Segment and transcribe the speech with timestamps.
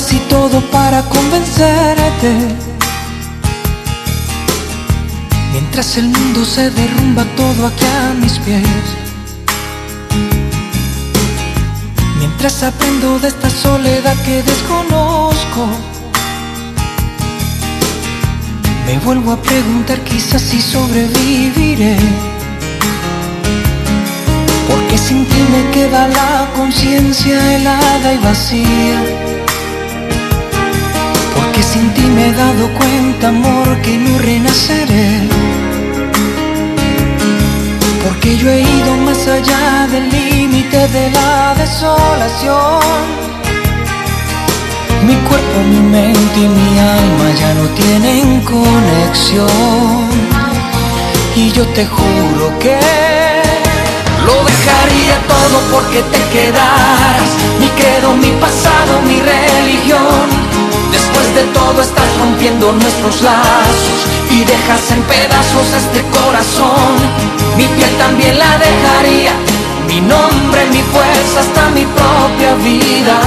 [0.00, 2.32] casi todo para convencerte.
[5.52, 8.86] Mientras el mundo se derrumba todo aquí a mis pies.
[12.18, 15.68] Mientras aprendo de esta soledad que desconozco.
[18.86, 21.98] Me vuelvo a preguntar quizás si sobreviviré.
[24.66, 29.29] Porque sin ti me queda la conciencia helada y vacía.
[31.72, 35.20] Sin ti me he dado cuenta, amor, que no renaceré.
[38.04, 43.04] Porque yo he ido más allá del límite de la desolación.
[45.06, 50.08] Mi cuerpo, mi mente y mi alma ya no tienen conexión.
[51.36, 52.80] Y yo te juro que
[54.26, 57.30] lo dejaría todo porque te quedaras.
[57.60, 60.49] Mi credo, mi pasado, mi religión.
[60.92, 66.96] Después de todo estás rompiendo nuestros lazos y dejas en pedazos este corazón.
[67.56, 69.32] Mi piel también la dejaría.
[69.86, 73.18] Mi nombre, mi fuerza, hasta mi propia vida.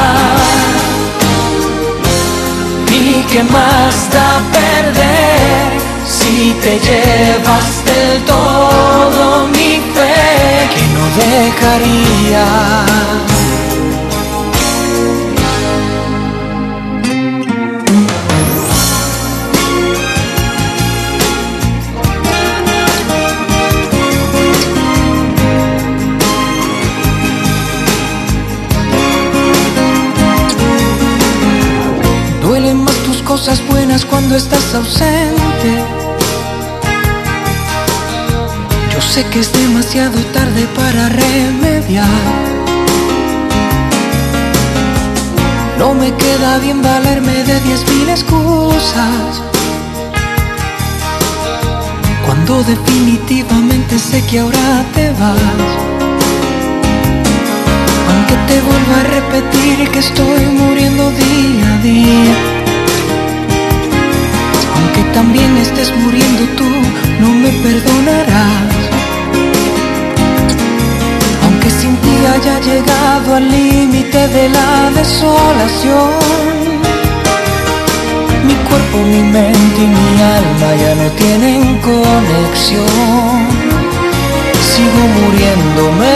[2.92, 5.72] ¿Y qué más da perder
[6.08, 12.46] si te llevas del todo mi fe que no dejaría?
[34.36, 35.72] Estás ausente.
[38.92, 42.08] Yo sé que es demasiado tarde para remediar.
[45.78, 49.42] No me queda bien valerme de diez mil excusas.
[52.26, 55.70] Cuando definitivamente sé que ahora te vas.
[58.10, 62.63] Aunque te vuelva a repetir que estoy muriendo día a día.
[65.14, 66.70] También estés muriendo tú,
[67.20, 68.74] no me perdonarás.
[71.44, 76.10] Aunque sin ti haya llegado al límite de la desolación.
[78.48, 83.48] Mi cuerpo, mi mente y mi alma ya no tienen conexión.
[84.72, 86.16] Sigo muriéndome.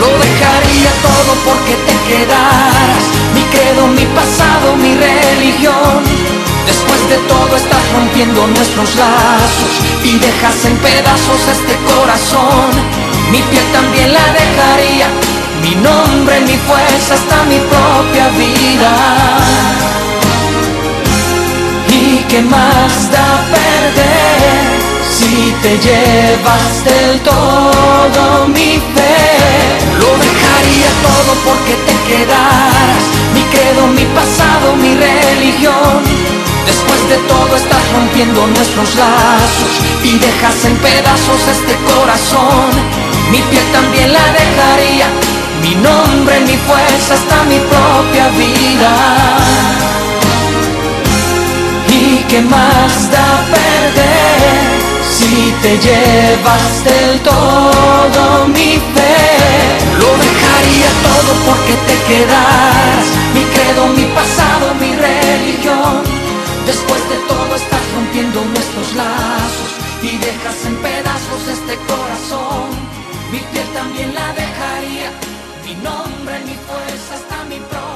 [0.00, 3.02] Lo dejaría todo porque te quedaras.
[3.34, 6.37] Mi credo, mi pasado, mi religión.
[6.68, 9.72] Después de todo estás rompiendo nuestros lazos
[10.04, 12.68] y dejas en pedazos este corazón.
[13.32, 15.08] Mi piel también la dejaría.
[15.62, 18.92] Mi nombre, mi fuerza, hasta mi propia vida.
[21.90, 24.60] ¿Y qué más da perder
[25.18, 29.16] si te llevas del todo mi fe?
[30.00, 33.02] Lo dejaría todo porque te quedaras.
[33.32, 36.37] Mi credo, mi pasado, mi religión.
[37.08, 42.68] De todo estás rompiendo nuestros lazos y dejas en pedazos este corazón.
[43.30, 45.06] Mi piel también la dejaría.
[45.62, 48.92] Mi nombre, mi fuerza, hasta mi propia vida.
[51.88, 54.68] ¿Y qué más da perder
[55.10, 59.16] si te llevas del todo mi fe?
[59.98, 63.06] Lo dejaría todo porque te quedaras.
[63.32, 66.17] Mi credo, mi pasado, mi religión.
[66.68, 69.70] Después de todo estás rompiendo nuestros lazos
[70.02, 72.68] y dejas en pedazos este corazón.
[73.32, 75.10] Mi piel también la dejaría.
[75.64, 77.87] Mi nombre, mi fuerza, hasta mi propia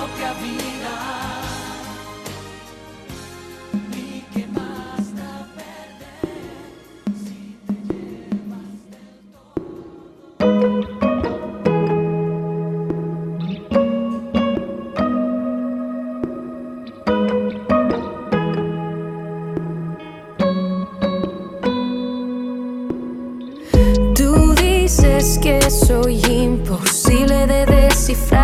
[26.73, 28.42] imposible de descifrar.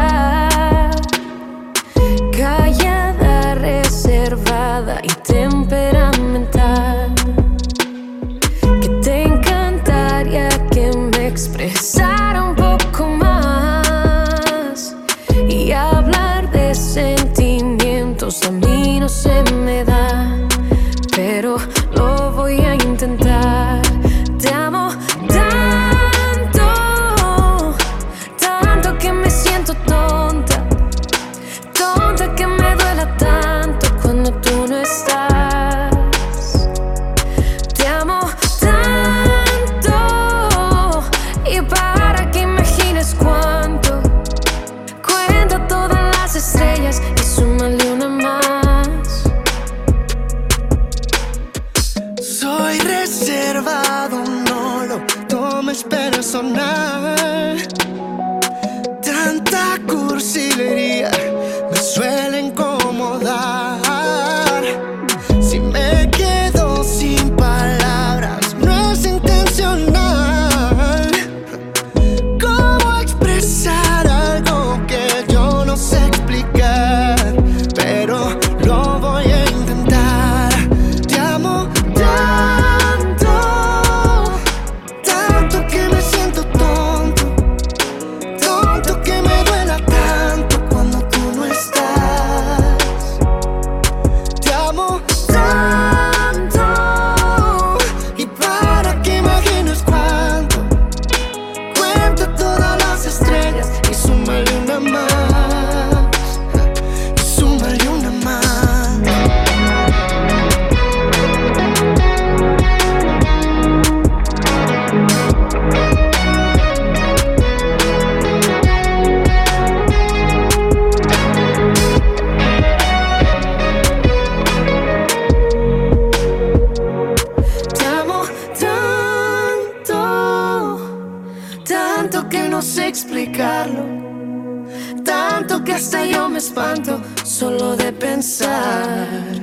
[135.78, 139.40] Hasta yo me espanto solo de pensar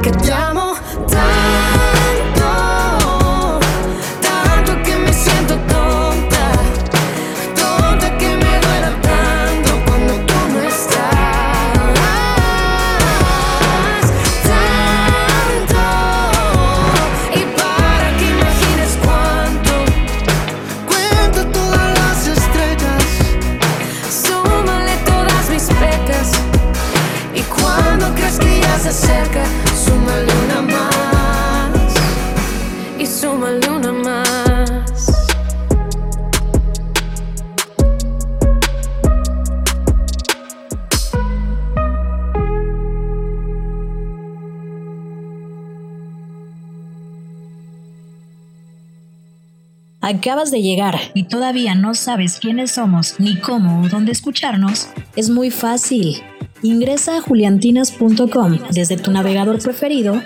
[0.00, 0.74] que te amo
[1.08, 1.43] tanto,
[50.06, 54.88] Acabas de llegar y todavía no sabes quiénes somos ni cómo o dónde escucharnos.
[55.16, 56.22] Es muy fácil.
[56.62, 60.20] Ingresa a juliantinas.com desde tu navegador preferido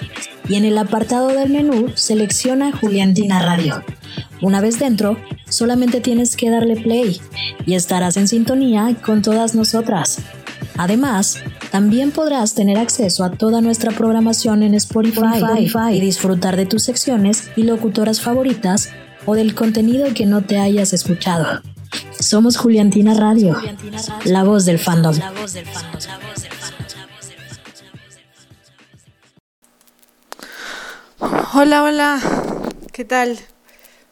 [0.48, 3.84] y en el apartado del menú selecciona Juliantina Radio.
[4.42, 5.16] Una vez dentro,
[5.48, 7.20] solamente tienes que darle play
[7.64, 10.18] y estarás en sintonía con todas nosotras.
[10.76, 11.38] Además,
[11.70, 15.44] también podrás tener acceso a toda nuestra programación en Spotify,
[15.92, 18.90] y disfrutar de tus secciones y locutoras favoritas
[19.26, 21.62] o del contenido que no te hayas escuchado.
[22.18, 23.56] Somos Juliantina Radio,
[24.24, 25.16] la voz del fandom.
[31.54, 32.20] Hola, hola,
[32.92, 33.38] ¿qué tal?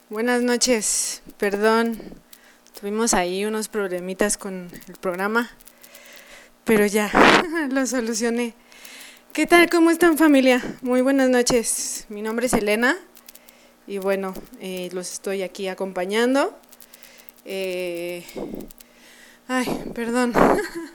[0.09, 1.97] Buenas noches, perdón,
[2.79, 5.49] tuvimos ahí unos problemitas con el programa,
[6.63, 7.11] pero ya
[7.71, 8.53] lo solucioné.
[9.33, 9.69] ¿Qué tal?
[9.69, 10.63] ¿Cómo están familia?
[10.81, 12.97] Muy buenas noches, mi nombre es Elena
[13.87, 16.57] y bueno, eh, los estoy aquí acompañando.
[17.45, 18.23] Eh,
[19.47, 20.33] ay, perdón,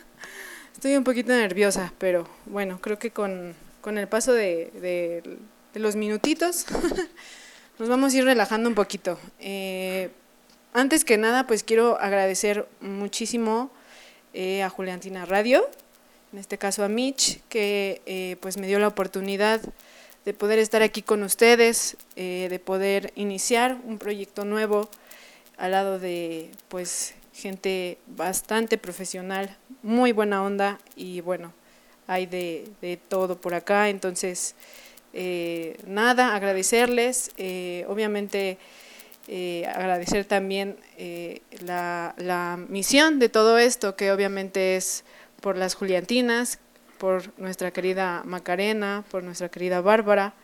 [0.74, 5.38] estoy un poquito nerviosa, pero bueno, creo que con, con el paso de, de-
[5.80, 6.66] los minutitos
[7.78, 9.18] nos vamos a ir relajando un poquito.
[9.40, 10.10] Eh,
[10.74, 13.70] antes que nada, pues quiero agradecer muchísimo
[14.34, 15.68] a Juliantina Radio,
[16.32, 19.60] en este caso a Mitch, que pues me dio la oportunidad
[20.32, 24.88] poder estar aquí con ustedes, eh, de poder iniciar un proyecto nuevo
[25.56, 31.52] al lado de pues gente bastante profesional, muy buena onda y bueno,
[32.06, 34.54] hay de, de todo por acá, entonces
[35.12, 38.58] eh, nada, agradecerles, eh, obviamente
[39.68, 40.76] agradecer también
[41.64, 45.04] la, la misión de todo esto, que obviamente es
[45.40, 46.58] por las Juliantinas,
[47.02, 50.34] por nuestra querida Macarena, por nuestra querida Bárbara,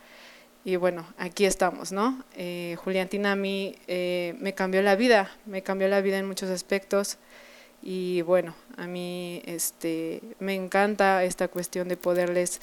[0.65, 2.21] y bueno, aquí estamos, ¿no?
[2.35, 6.49] Eh, Juliantina a mí eh, me cambió la vida, me cambió la vida en muchos
[6.49, 7.17] aspectos
[7.81, 12.59] y bueno, a mí este, me encanta esta cuestión de poderles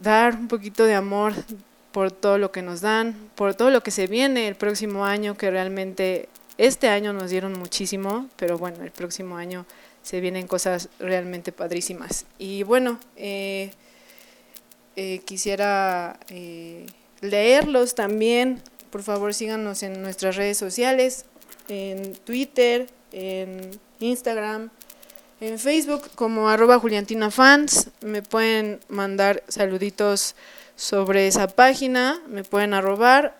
[0.00, 1.32] dar un poquito de amor
[1.92, 5.36] por todo lo que nos dan, por todo lo que se viene el próximo año,
[5.36, 6.28] que realmente
[6.58, 9.64] este año nos dieron muchísimo, pero bueno, el próximo año
[10.04, 12.26] se vienen cosas realmente padrísimas.
[12.38, 13.72] Y bueno, eh,
[14.96, 16.86] eh, quisiera eh,
[17.20, 18.62] leerlos también.
[18.90, 21.24] Por favor, síganos en nuestras redes sociales,
[21.68, 24.70] en Twitter, en Instagram,
[25.40, 27.88] en Facebook como arroba juliantinafans.
[28.02, 30.36] Me pueden mandar saluditos
[30.76, 33.36] sobre esa página, me pueden arrobar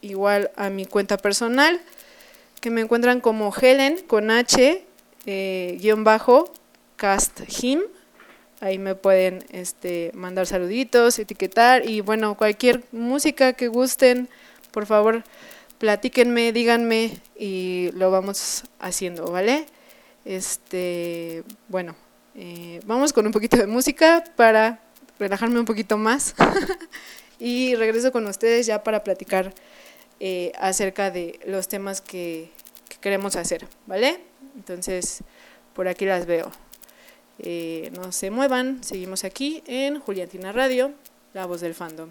[0.00, 1.80] igual a mi cuenta personal,
[2.60, 4.84] que me encuentran como Helen con H,
[5.26, 6.52] eh, guion bajo,
[6.96, 7.80] cast him.
[8.60, 14.28] Ahí me pueden este, mandar saluditos, etiquetar y bueno, cualquier música que gusten,
[14.72, 15.22] por favor,
[15.78, 19.66] platíquenme, díganme y lo vamos haciendo, ¿vale?
[20.24, 21.94] Este, bueno,
[22.34, 24.80] eh, vamos con un poquito de música para
[25.18, 26.34] relajarme un poquito más
[27.38, 29.54] y regreso con ustedes ya para platicar
[30.20, 32.50] eh, acerca de los temas que,
[32.88, 34.20] que, queremos hacer, ¿vale?
[34.58, 35.22] Entonces,
[35.72, 36.50] por aquí las veo.
[37.38, 40.92] Eh, no se muevan, seguimos aquí en Juliantina Radio,
[41.32, 42.10] la voz del fandom.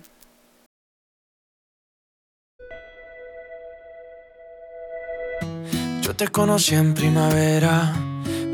[6.01, 7.93] Yo te conocí en primavera,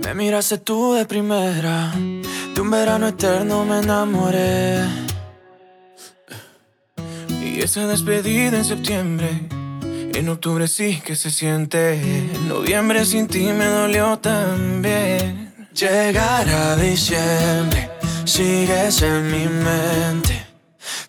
[0.04, 4.80] me miraste tú de primera, de un verano eterno me enamoré.
[7.30, 9.48] Y esa despedida en septiembre,
[10.14, 15.54] en octubre sí que se siente, en noviembre sin ti me dolió también.
[15.74, 17.90] Llegar a diciembre,
[18.26, 20.46] sigues en mi mente.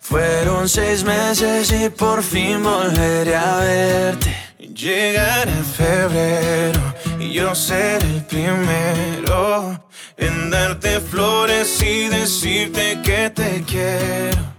[0.01, 4.35] Fueron seis meses y por fin volveré a verte.
[4.57, 6.81] Llegará febrero
[7.19, 9.85] y yo seré el primero
[10.17, 14.55] en darte flores y decirte que te quiero.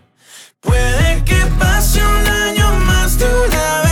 [0.60, 3.85] Puede que pase un año más de una vez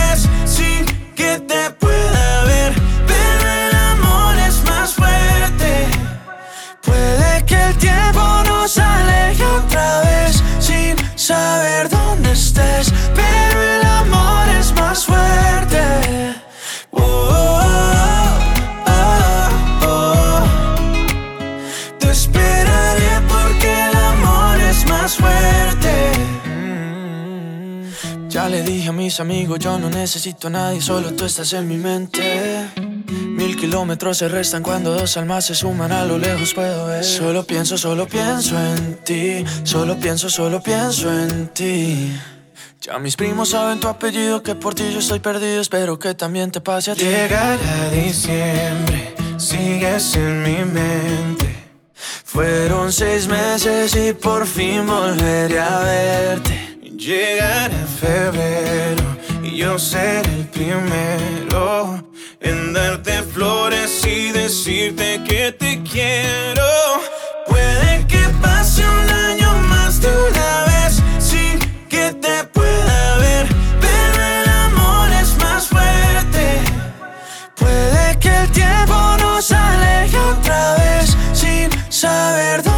[11.25, 15.81] saber dónde estés, pero el amor es más fuerte.
[16.91, 17.59] Oh,
[18.85, 19.49] oh,
[19.87, 20.43] oh.
[21.97, 25.93] Te esperaré porque el amor es más fuerte.
[28.29, 31.67] Ya le dije a mis amigos, yo no necesito a nadie, solo tú estás en
[31.67, 32.84] mi mente.
[33.07, 37.03] Mil kilómetros se restan cuando dos almas se suman a lo lejos puedo ver.
[37.03, 39.45] Solo pienso, solo pienso en ti.
[39.63, 42.11] Solo pienso, solo pienso en ti.
[42.81, 45.61] Ya mis primos saben tu apellido, que por ti yo estoy perdido.
[45.61, 47.03] Espero que también te pase a ti.
[47.03, 51.55] Llegará diciembre, sigues en mi mente.
[52.23, 56.77] Fueron seis meses y por fin volveré a verte.
[56.97, 59.03] Llegará febrero
[59.43, 62.04] y yo seré el primero
[62.45, 66.63] en darte flores y decirte que te quiero.
[67.47, 71.59] Puede que pase un año más de una vez sin
[71.89, 73.47] que te pueda ver,
[73.81, 76.61] pero el amor es más fuerte.
[77.55, 82.74] Puede que el tiempo nos aleje otra vez sin saber dónde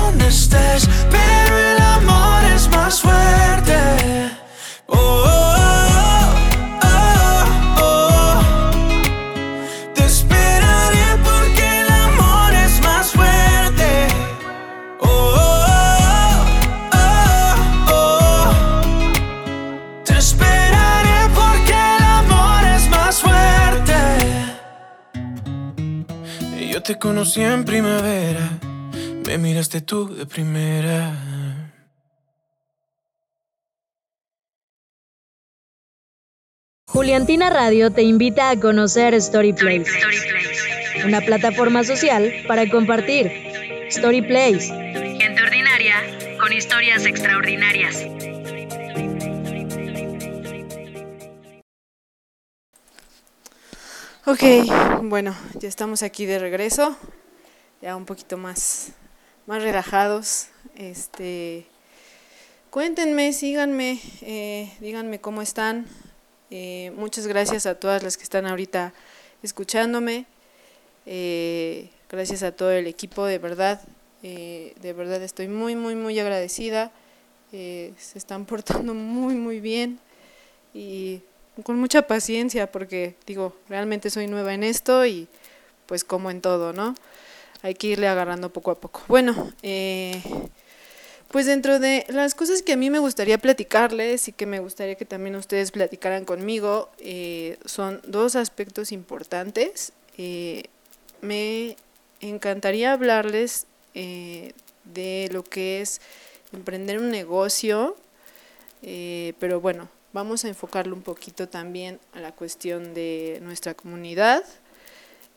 [26.88, 28.60] te conocí en primavera,
[29.26, 31.12] me miraste tú de primera.
[36.88, 39.92] Juliantina Radio te invita a conocer Storyplace,
[41.06, 43.34] una plataforma social para compartir.
[43.92, 44.70] Storyplace,
[45.20, 48.17] Gente ordinaria con historias extraordinarias.
[54.30, 54.44] Ok,
[55.04, 56.98] bueno, ya estamos aquí de regreso,
[57.82, 58.90] ya un poquito más,
[59.46, 60.48] más relajados.
[60.76, 61.66] Este,
[62.70, 65.86] cuéntenme, síganme, eh, díganme cómo están.
[66.52, 68.94] Eh, muchas gracias a todas las que están ahorita
[69.44, 70.26] escuchándome.
[71.06, 73.80] Eh, gracias a todo el equipo, de verdad,
[74.24, 76.92] eh, de verdad estoy muy, muy, muy agradecida.
[77.50, 80.02] Se están portando muy, muy bien
[80.74, 81.22] y
[81.64, 85.28] con mucha paciencia porque digo, realmente soy nueva en esto y
[85.86, 86.96] pues como en todo, ¿no?
[87.62, 89.02] Hay que irle agarrando poco a poco.
[89.08, 90.22] Bueno, eh,
[91.30, 94.96] pues dentro de las cosas que a mí me gustaría platicarles y que me gustaría
[94.96, 99.94] que también ustedes platicaran conmigo, eh, son dos aspectos importantes.
[100.18, 100.66] Eh,
[101.22, 101.76] me
[102.22, 106.02] encantaría hablarles de lo que es
[106.54, 107.98] emprender un negocio,
[109.40, 114.44] pero bueno, vamos a enfocarlo un poquito también a la cuestión de nuestra comunidad.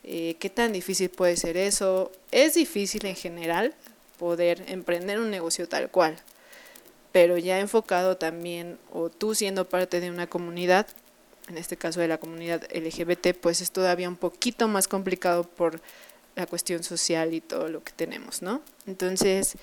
[0.04, 2.10] Eh, ¿Qué tan difícil puede ser eso?
[2.30, 3.74] Es difícil en general
[4.18, 6.16] poder emprender un negocio tal cual,
[7.12, 10.86] pero ya enfocado también, o tú siendo parte de una comunidad,
[11.48, 15.82] en este caso de la comunidad LGBT, pues es todavía un poquito más complicado por
[16.36, 18.62] la cuestión social y todo lo que tenemos, ¿no?
[18.86, 19.58] Entonces,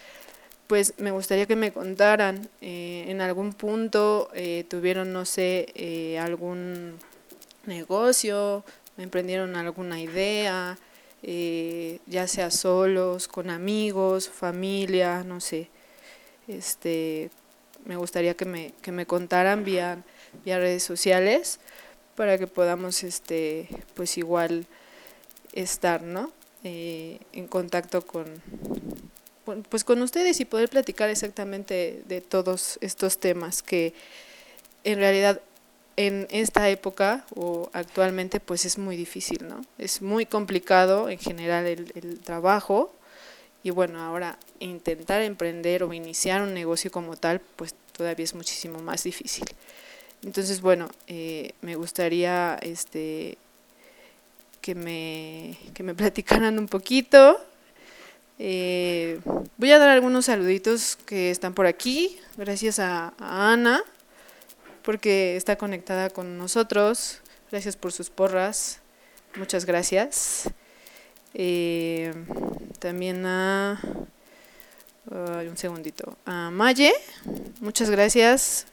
[0.67, 6.19] pues me gustaría que me contaran, eh, en algún punto eh, tuvieron, no sé, eh,
[6.19, 6.97] algún
[7.65, 8.65] negocio,
[8.97, 10.77] emprendieron alguna idea,
[12.05, 15.69] ya sea solos, con amigos, familia, no sé.
[16.47, 17.29] Este,
[17.86, 20.03] me gustaría que me, que me contaran vía,
[20.45, 21.59] vía redes sociales
[22.15, 24.65] para que podamos, este, pues igual
[25.53, 26.31] estar, ¿no?
[26.63, 28.25] en contacto con,
[29.69, 33.93] pues con ustedes y poder platicar exactamente de todos estos temas que
[34.83, 35.41] en realidad
[35.97, 39.61] en esta época o actualmente pues es muy difícil, ¿no?
[39.77, 42.93] Es muy complicado en general el, trabajo
[43.63, 48.79] y bueno, ahora intentar emprender o iniciar un negocio como tal pues todavía es muchísimo
[48.79, 49.45] más difícil.
[50.23, 53.37] Entonces bueno, eh, me gustaría este
[54.61, 57.39] que me, que me platicaran un poquito
[58.39, 59.20] eh,
[59.58, 62.20] voy a dar algunos saluditos que están por aquí.
[62.38, 63.82] Gracias a, Ana,
[64.84, 67.21] porque está conectada con nosotros.
[67.52, 68.80] Gracias por sus porras.
[69.36, 70.50] Muchas gracias.
[71.34, 72.13] Eh,
[72.80, 73.82] también a...
[75.10, 76.17] un segundito.
[76.26, 76.93] A Maye,
[77.60, 78.67] muchas gracias.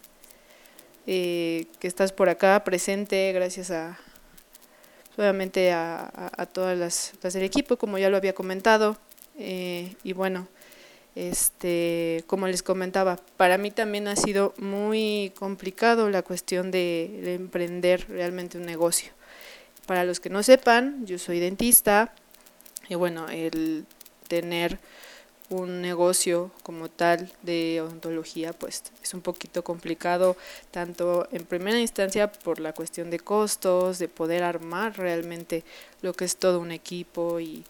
[1.07, 3.33] Eh, que estás por acá presente.
[3.33, 3.99] Gracias a...
[5.17, 8.99] Obviamente a, a, todas las, las del equipo, como ya lo había comentado.
[9.39, 10.49] Eh, y bueno,
[11.15, 18.07] este, como les comentaba, para mí también ha sido muy complicado la cuestión de, emprender
[18.09, 19.13] realmente un negocio.
[19.87, 22.15] Para los que no sepan, yo soy dentista
[22.89, 23.85] y bueno, el
[24.29, 24.79] tener
[25.51, 30.39] un negocio como tal de odontología pues es un poquito complicado
[30.71, 35.63] tanto en primera instancia por la cuestión de costos, de poder armar realmente
[36.01, 37.65] lo que es todo un equipo y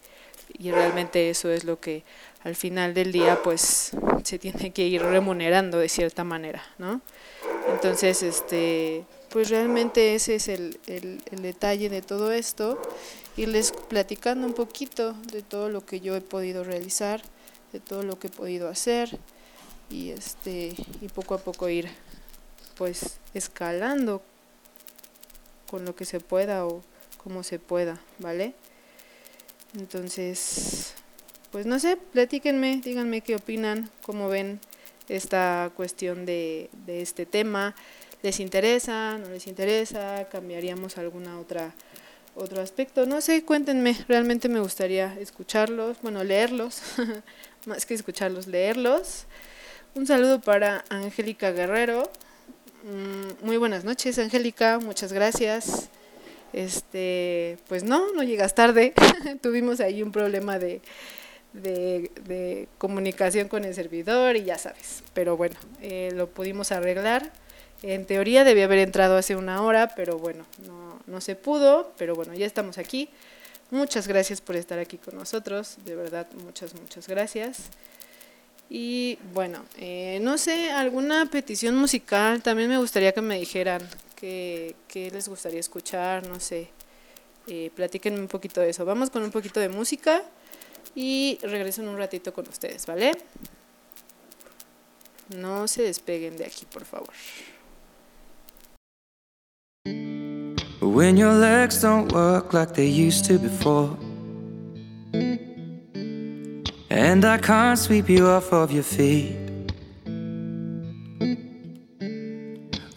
[0.58, 2.04] y realmente eso es lo que
[2.42, 7.00] al final del día pues se tiene que ir remunerando de cierta manera, ¿no?
[7.72, 12.80] Entonces, este, pues realmente ese es el, el, detalle de todo esto,
[13.36, 17.22] irles platicando un poquito de todo lo que yo he podido realizar,
[17.72, 19.18] de todo lo que he podido hacer
[19.90, 21.88] y este y poco a poco ir
[22.76, 24.22] pues escalando
[25.70, 26.82] con lo que se pueda o
[27.22, 28.54] como se pueda, ¿vale?
[29.76, 30.94] Entonces,
[31.50, 34.60] pues no sé, platíquenme, díganme qué opinan, cómo ven
[35.08, 37.74] esta cuestión de, de este tema.
[38.22, 39.18] ¿Les interesa?
[39.18, 40.28] ¿No les interesa?
[40.30, 41.74] ¿Cambiaríamos alguna otra
[42.34, 43.06] otro aspecto?
[43.06, 46.82] No sé, cuéntenme, realmente me gustaría escucharlos, bueno, leerlos,
[47.66, 49.26] más que escucharlos, leerlos.
[49.94, 52.10] Un saludo para Angélica Guerrero.
[52.82, 55.88] Mm, muy buenas noches, Angélica, muchas gracias.
[56.54, 58.94] Este, pues no, no llegas tarde.
[59.42, 60.80] Tuvimos ahí un problema de,
[61.52, 65.02] de, comunicación con el servidor y ya sabes.
[65.14, 67.32] Pero bueno, eh, lo pudimos arreglar.
[67.82, 71.92] En teoría debía haber entrado hace una hora, pero bueno, no, no se pudo.
[71.98, 73.10] Pero bueno, ya estamos aquí.
[73.72, 75.78] Muchas gracias por estar aquí con nosotros.
[75.84, 77.70] De verdad, muchas, muchas gracias.
[78.70, 83.82] Y bueno, eh, no sé, alguna petición musical, también me gustaría que me dijeran
[84.16, 86.68] qué, les gustaría escuchar, no sé,
[87.46, 88.84] eh, platíquenme un poquito de eso.
[88.84, 90.22] Vamos con un poquito de música
[90.94, 93.12] y regreso en un ratito con ustedes, ¿vale?
[95.36, 97.10] No se despeguen de aquí, por favor.
[100.80, 103.96] When your legs don't work like they used to before.
[106.96, 109.34] And I can't sweep you off of your feet.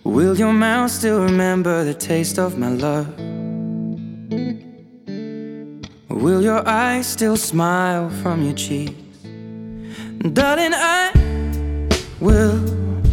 [0.04, 3.08] Will your mouth still remember the taste of my love?
[6.10, 8.94] Will your eyes still smile from your cheeks?
[10.32, 11.12] Darling, I
[12.20, 12.60] will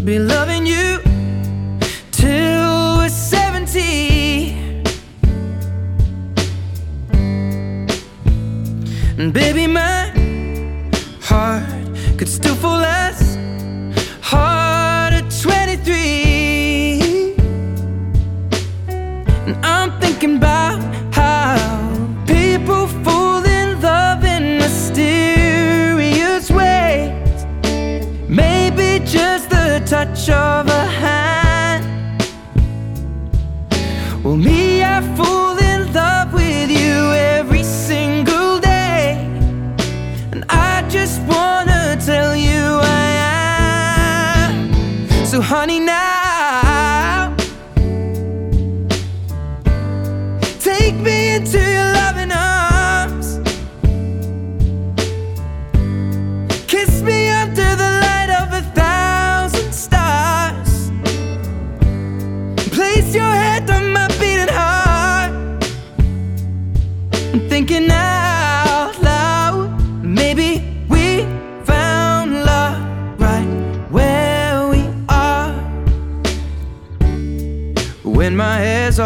[0.05, 1.01] be loving you
[2.13, 4.53] till we're 70.
[9.17, 10.04] And baby, my
[11.35, 11.65] heart
[12.17, 13.21] could still fool less
[14.31, 17.35] heart at 23.
[19.47, 20.79] And I'm thinking about
[21.21, 21.57] how
[22.35, 27.37] people fall in love in mysterious ways.
[28.43, 31.85] Maybe just the touch of a hand.
[34.23, 35.34] Well, me, I fool.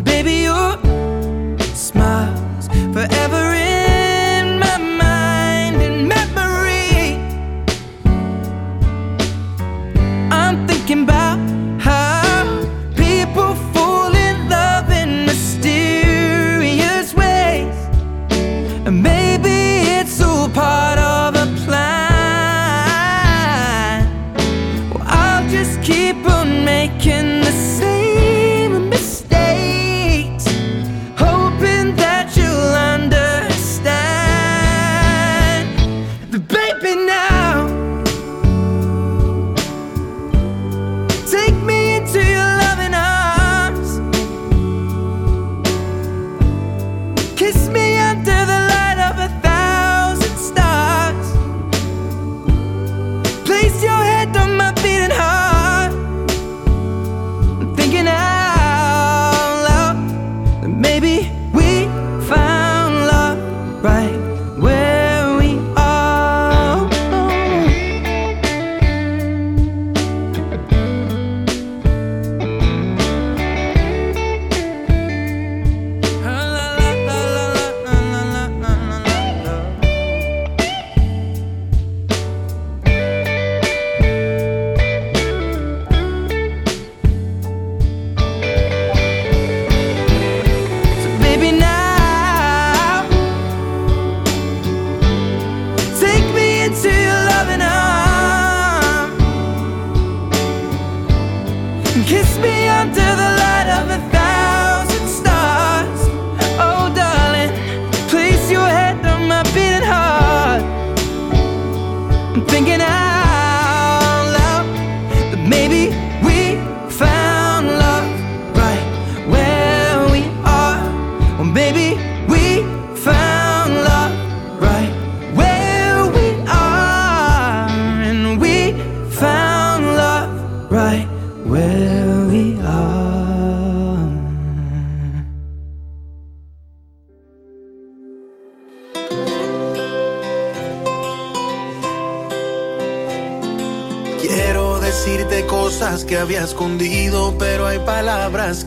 [0.00, 0.91] baby, your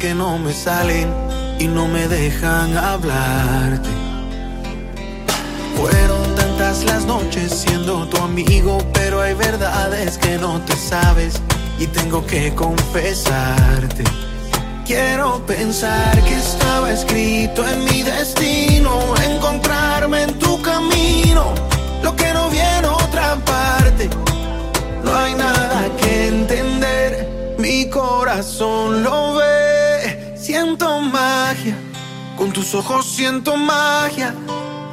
[0.05, 1.11] que no me salen
[1.57, 3.89] y no me dejan hablarte.
[5.75, 11.41] Fueron tantas las noches siendo tu amigo, pero hay verdades que no te sabes
[11.79, 14.03] y tengo que confesarte.
[14.85, 18.91] Quiero pensar que estaba escrito en mi destino,
[19.31, 21.45] encontrarme en tu camino,
[22.03, 24.07] lo que no viene en otra parte.
[25.03, 29.24] No hay nada que entender, mi corazón lo
[32.55, 34.33] tus ojos siento magia.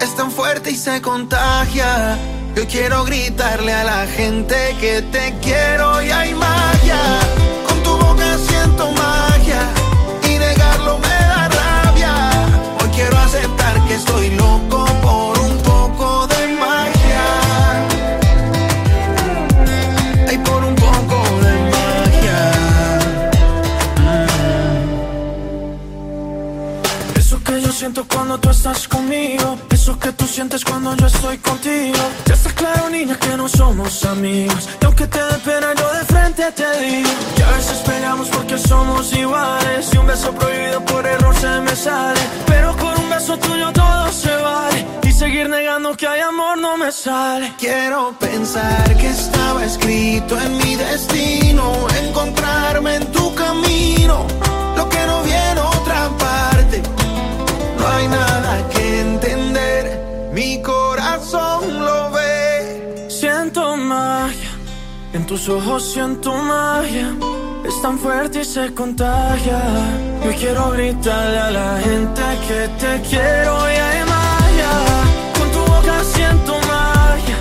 [0.01, 2.19] Es tan fuerte y se contagia.
[2.57, 6.99] Yo quiero gritarle a la gente que te quiero y hay magia.
[7.69, 9.63] Con tu boca siento magia
[10.25, 12.31] y negarlo me da rabia.
[12.81, 15.42] Hoy quiero aceptar que estoy loco por
[30.23, 32.03] tú sientes cuando yo estoy contigo.
[32.27, 34.69] Ya está claro, niña, que no somos amigos.
[34.81, 37.11] Y aunque te dé pena, yo de frente te digo.
[37.37, 39.91] Que a veces peleamos porque somos iguales.
[39.93, 42.21] Y un beso prohibido por error se me sale.
[42.47, 44.87] Pero con un beso tuyo todo se vale.
[45.03, 47.53] Y seguir negando que hay amor no me sale.
[47.59, 51.65] Quiero pensar que estaba escrito en mi destino.
[52.05, 54.27] Encontrarme en tu camino.
[54.77, 56.83] Lo que no viene otra parte.
[57.79, 58.92] No hay nada que.
[60.45, 63.07] Mi corazón lo ve.
[63.09, 64.51] Siento magia,
[65.13, 67.15] en tus ojos siento magia.
[67.65, 69.61] Es tan fuerte y se contagia.
[70.25, 74.73] Yo quiero gritarle a la gente que te quiero y hay magia.
[75.39, 77.39] Con tu boca siento magia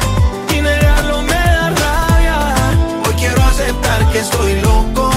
[0.56, 2.38] y negarlo me da rabia.
[3.04, 5.11] Hoy quiero aceptar que estoy loco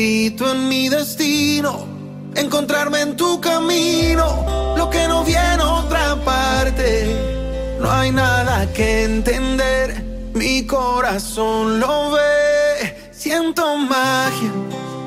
[0.00, 1.86] escrito en mi destino.
[2.34, 4.74] Encontrarme en tu camino.
[4.74, 6.86] Lo que no viene otra parte.
[7.78, 10.02] No hay nada que entender.
[10.32, 13.10] Mi corazón lo ve.
[13.12, 14.50] Siento magia.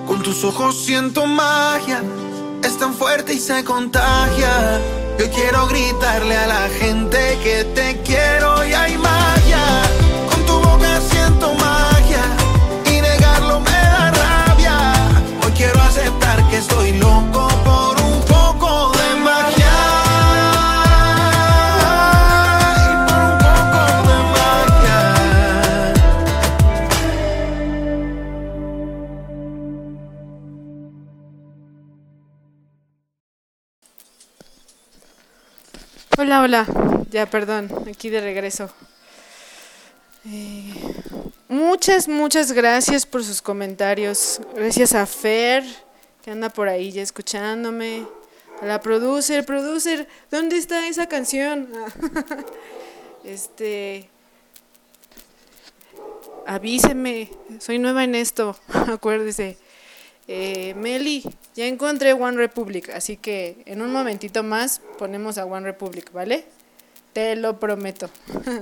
[0.05, 2.03] Con tus ojos siento magia.
[2.63, 4.79] Es tan fuerte y se contagia.
[5.17, 9.42] Yo quiero gritarle a la gente que te quiero y hay magia.
[16.63, 19.75] Estoy loco por un poco de magia.
[23.07, 24.99] Por un poco de magia.
[36.17, 36.65] Hola, hola.
[37.11, 38.69] Ya, perdón, aquí de regreso.
[40.25, 40.73] Eh,
[41.49, 44.39] muchas, muchas gracias por sus comentarios.
[44.55, 45.65] Gracias a Fer,
[46.23, 48.07] que anda por ahí ya escuchándome.
[48.61, 51.69] A la producer, producer, ¿dónde está esa canción?
[53.23, 54.09] este.
[56.45, 59.57] Avíseme, soy nueva en esto, acuérdese.
[60.27, 61.23] Eh, Meli,
[61.55, 66.45] ya encontré One Republic, así que en un momentito más ponemos a One Republic, ¿vale?
[67.11, 68.09] Te lo prometo.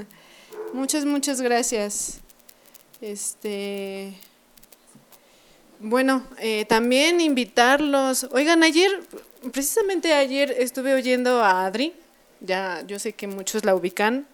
[0.73, 2.21] muchas, muchas gracias.
[3.01, 4.15] Este.
[5.83, 8.27] Bueno, eh, también invitarlos.
[8.31, 9.01] Oigan, ayer,
[9.51, 11.95] precisamente ayer estuve oyendo a Adri.
[12.39, 14.27] Ya, yo sé que muchos la ubican.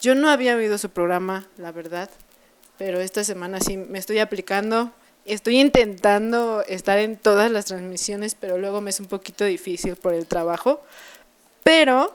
[0.00, 2.08] Yo no había oído su programa, la verdad.
[2.78, 4.92] Pero esta semana sí me estoy aplicando.
[5.24, 10.14] Estoy intentando estar en todas las transmisiones, pero luego me es un poquito difícil por
[10.14, 10.80] el trabajo.
[11.64, 12.14] Pero,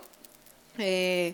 [0.77, 1.34] eh,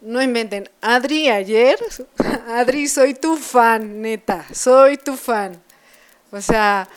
[0.00, 0.70] no inventen.
[0.80, 1.76] Adri, ayer,
[2.48, 5.60] Adri, soy tu fan, neta, soy tu fan.
[6.32, 6.88] O sea,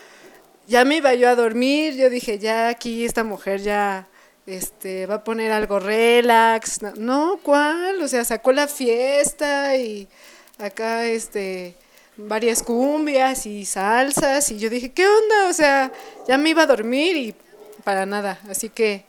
[0.67, 4.08] ya me iba yo a dormir, yo dije, ya aquí esta mujer ya
[4.46, 6.82] este, va a poner algo relax.
[6.98, 8.02] No, ¿cuál?
[8.02, 10.08] O sea, sacó la fiesta y
[10.60, 11.76] acá, este,
[12.17, 15.50] varias cumbias y salsas y yo dije, ¿qué onda?
[15.50, 15.91] O sea,
[16.28, 17.36] ya me iba a dormir y
[17.84, 19.06] para nada, así que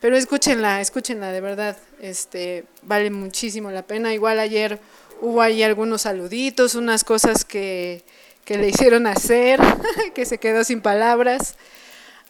[0.00, 4.14] pero escúchenla, escúchenla, de verdad, este vale muchísimo la pena.
[4.14, 4.78] Igual ayer
[5.20, 8.04] hubo ahí algunos saluditos, unas cosas que,
[8.48, 9.60] que le hicieron hacer,
[10.14, 11.56] que se quedó sin palabras.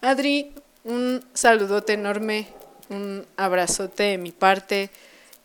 [0.00, 0.52] Adri,
[0.83, 2.48] un saludote enorme,
[2.88, 4.90] un abrazote de mi parte.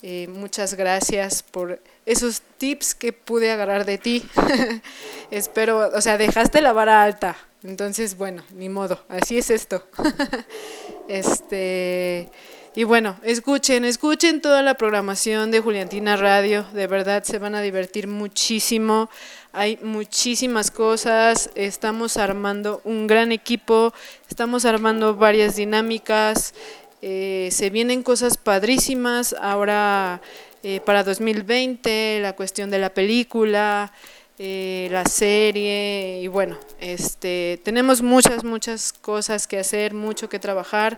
[0.01, 4.25] Eh, muchas gracias por esos tips que pude agarrar de ti.
[5.29, 7.38] Espero, o sea, dejaste la vara alta.
[7.62, 9.88] Entonces, bueno, ni modo, así es esto.
[11.07, 12.31] este,
[12.73, 17.62] y bueno, escuchen, escuchen toda la programación de Juliantina Radio, de verdad se van a
[17.62, 19.12] divertir muchísimo.
[19.55, 23.93] Hay muchísimas cosas, estamos armando un gran equipo,
[24.27, 26.55] estamos armando varias dinámicas,
[27.03, 29.35] eh, se vienen cosas padrísimas.
[29.39, 30.21] Ahora
[30.63, 33.93] eh, para 2020, la cuestión de la película,
[34.39, 40.97] eh, la serie y bueno, este, tenemos muchas, muchas cosas que hacer, mucho que trabajar.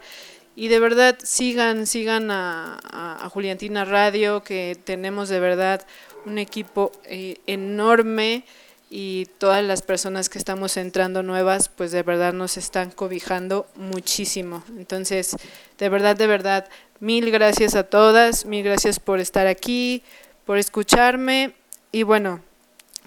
[0.55, 5.85] Y de verdad sigan, sigan a, a, a Juliantina Radio, que tenemos de verdad
[6.25, 8.43] un equipo eh, enorme
[8.89, 14.63] y todas las personas que estamos entrando nuevas, pues de verdad nos están cobijando muchísimo.
[14.77, 15.35] Entonces,
[15.77, 16.67] de verdad, de verdad,
[16.99, 20.03] mil gracias a todas, mil gracias por estar aquí,
[20.45, 21.53] por escucharme
[21.91, 22.41] y bueno,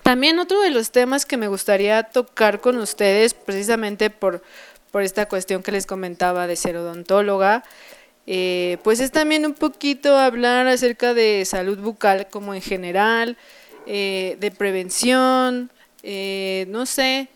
[0.03, 4.43] también otro de los temas que me gustaría tocar con ustedes, precisamente por,
[4.91, 7.63] por esta cuestión que les comentaba de ser odontóloga,
[8.31, 13.39] eh, pues es también un poquito hablar acerca de salud bucal como en general,
[13.87, 15.71] eh, de prevención,
[16.03, 17.29] eh, no sé,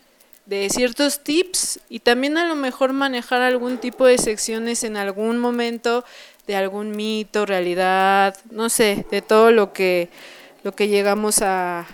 [0.45, 5.39] de ciertos tips y también a lo mejor manejar algún tipo de secciones en algún
[5.39, 6.05] momento
[6.45, 10.09] de algún mito, realidad, no sé, de todo lo que,
[10.61, 11.87] lo que llegamos a,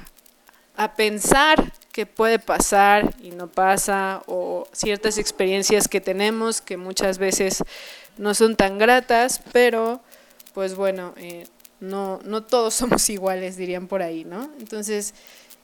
[0.75, 7.17] a pensar que puede pasar y no pasa, o ciertas experiencias que tenemos que muchas
[7.17, 7.63] veces
[8.19, 10.01] no son tan gratas, pero
[10.53, 11.47] pues bueno, eh,
[11.79, 14.51] no, no todos somos iguales, dirían por ahí, ¿no?
[14.59, 15.13] Entonces,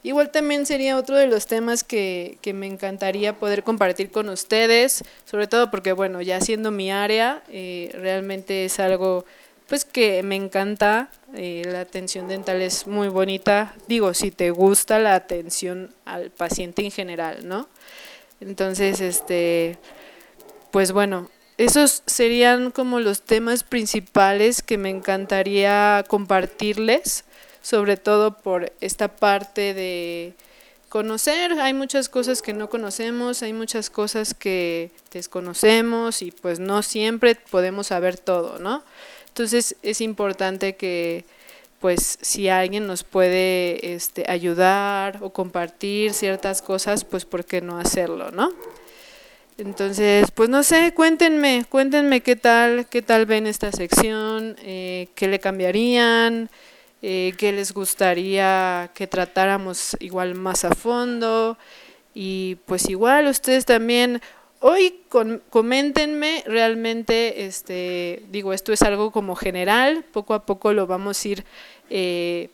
[0.02, 5.04] igual también sería otro de los temas que, que me encantaría poder compartir con ustedes,
[5.26, 9.26] sobre todo porque, bueno, ya siendo mi área, eh, realmente es algo
[9.68, 15.00] pues que me encanta, eh, la atención dental es muy bonita, digo, si te gusta
[15.00, 17.68] la atención al paciente en general, ¿no?
[18.40, 19.80] Entonces, este,
[20.70, 27.24] pues bueno, esos serían como los temas principales que me encantaría compartirles,
[27.62, 30.34] sobre todo por esta parte de
[30.90, 31.54] conocer.
[31.54, 37.36] Hay muchas cosas que no conocemos, hay muchas cosas que desconocemos y pues no siempre
[37.36, 38.84] podemos saber todo, ¿no?
[39.28, 41.26] Entonces es importante que
[41.80, 47.78] pues si alguien nos puede este, ayudar o compartir ciertas cosas, pues por qué no
[47.78, 48.52] hacerlo, ¿no?
[49.58, 55.30] Entonces, pues no sé, cuéntenme, cuéntenme qué tal, qué tal ven esta sección, eh, qué
[55.30, 56.50] le cambiarían,
[57.02, 61.58] eh, qué les gustaría que tratáramos igual más a fondo
[62.14, 64.22] y pues igual ustedes también
[64.60, 70.86] hoy con, coméntenme realmente, este, digo, esto es algo como general, poco a poco lo
[70.86, 71.46] vamos a ir
[71.90, 72.50] eh,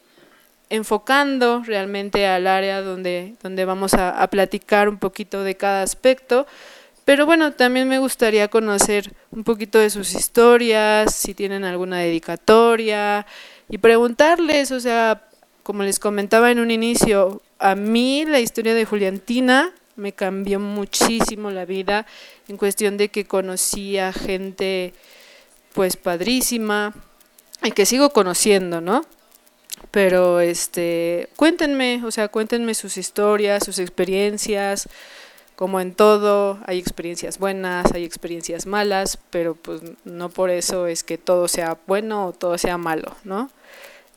[0.70, 6.46] enfocando realmente al área donde, donde vamos a, a platicar un poquito de cada aspecto.
[7.06, 13.26] Pero bueno, también me gustaría conocer un poquito de sus historias, si tienen alguna dedicatoria
[13.70, 15.24] y preguntarles, o sea,
[15.64, 21.52] como les comentaba en un inicio, a mí la historia de Juliantina me cambió muchísimo
[21.52, 22.06] la vida
[22.48, 24.94] en cuestión de que conocí a gente
[25.74, 26.94] pues padrísima
[27.64, 29.06] y que sigo conociendo, ¿no?
[29.92, 34.90] Pero este, cuéntenme, o sea, cuéntenme sus historias, sus experiencias,
[35.62, 41.04] como en todo, hay experiencias buenas, hay experiencias malas, pero pues no por eso es
[41.04, 43.52] que todo sea bueno o todo sea malo, ¿no?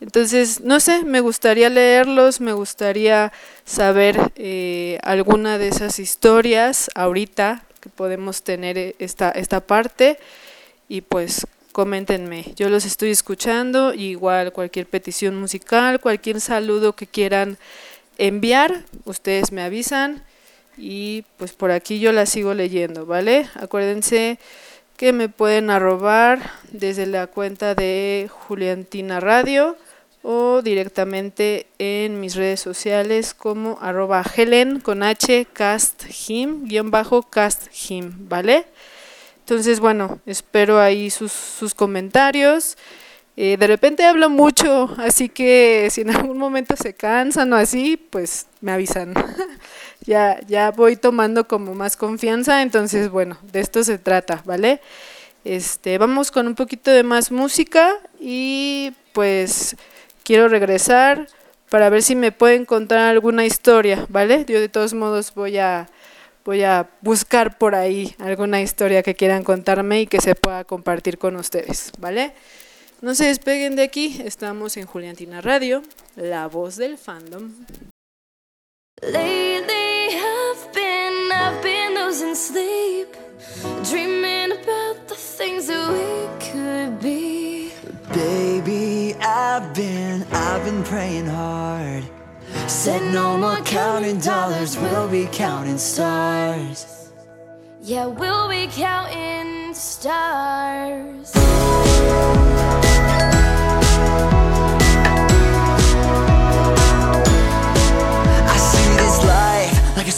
[0.01, 3.31] Entonces, no sé, me gustaría leerlos, me gustaría
[3.63, 10.17] saber eh, alguna de esas historias ahorita que podemos tener eh, esta, esta parte.
[10.89, 17.59] Y pues coméntenme, yo los estoy escuchando, igual cualquier petición musical, cualquier saludo que quieran
[18.17, 20.23] enviar, ustedes me avisan
[20.77, 23.49] y pues por aquí yo la sigo leyendo, ¿vale?
[23.55, 24.39] Acuérdense
[24.97, 26.39] que me pueden arrobar
[26.71, 29.77] desde la cuenta de Juliantina Radio
[30.23, 37.21] o directamente en mis redes sociales como arroba Helen con H cast him guion bajo
[37.23, 38.65] cast him, ¿vale?
[39.39, 42.77] Entonces, bueno, espero ahí sus, sus comentarios.
[43.37, 47.95] Eh, de repente hablo mucho, así que si en algún momento se cansan o así,
[47.97, 49.13] pues me avisan.
[50.05, 54.81] ya, ya voy tomando como más confianza, entonces bueno, de esto se trata, ¿vale?
[55.43, 59.75] Este, vamos con un poquito de más música y pues
[60.23, 61.27] quiero regresar
[61.69, 64.45] para ver si me pueden contar alguna historia, ¿vale?
[64.47, 65.87] Yo de todos modos voy a
[66.45, 71.17] voy a buscar por ahí alguna historia que quieran contarme y que se pueda compartir
[71.17, 72.33] con ustedes, ¿vale?
[73.01, 75.81] No se despeguen de aquí, estamos en Juliantina Radio,
[76.15, 77.51] la voz del fandom.
[79.03, 83.17] Lately I've been, I've been losing sleep,
[83.83, 87.73] dreaming about the things that we could be.
[88.13, 92.05] Baby, I've been, I've been praying hard.
[92.67, 97.11] Said no more counting dollars, we'll be counting stars.
[97.81, 101.33] Yeah, we'll be counting stars.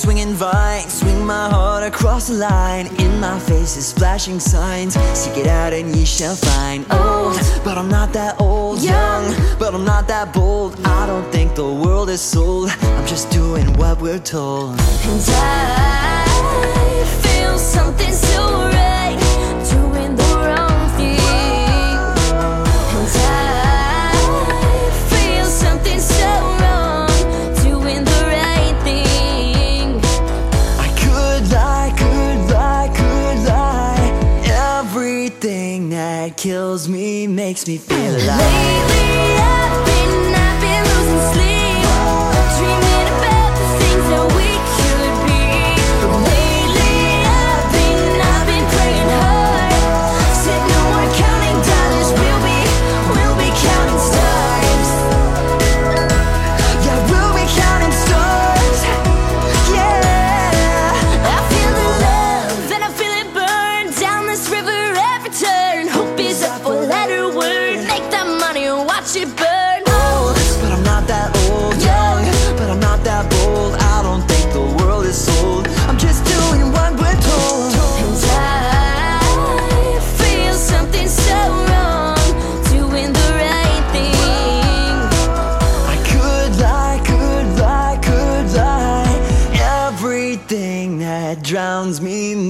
[0.08, 0.88] Swinging vine.
[0.88, 2.88] Swing my heart across the line.
[2.96, 4.94] In my face is flashing signs.
[5.14, 6.86] Seek it out and ye shall find.
[6.90, 7.36] Old,
[7.66, 8.82] but I'm not that old.
[8.82, 9.26] Young,
[9.60, 10.80] but I'm not that bold.
[10.86, 12.70] I don't think the world is sold.
[12.70, 14.80] I'm just doing what we're told.
[15.10, 18.44] And I feel something so
[18.76, 18.97] right,
[36.48, 38.40] kills me, makes me feel alive.
[38.40, 39.67] Lately,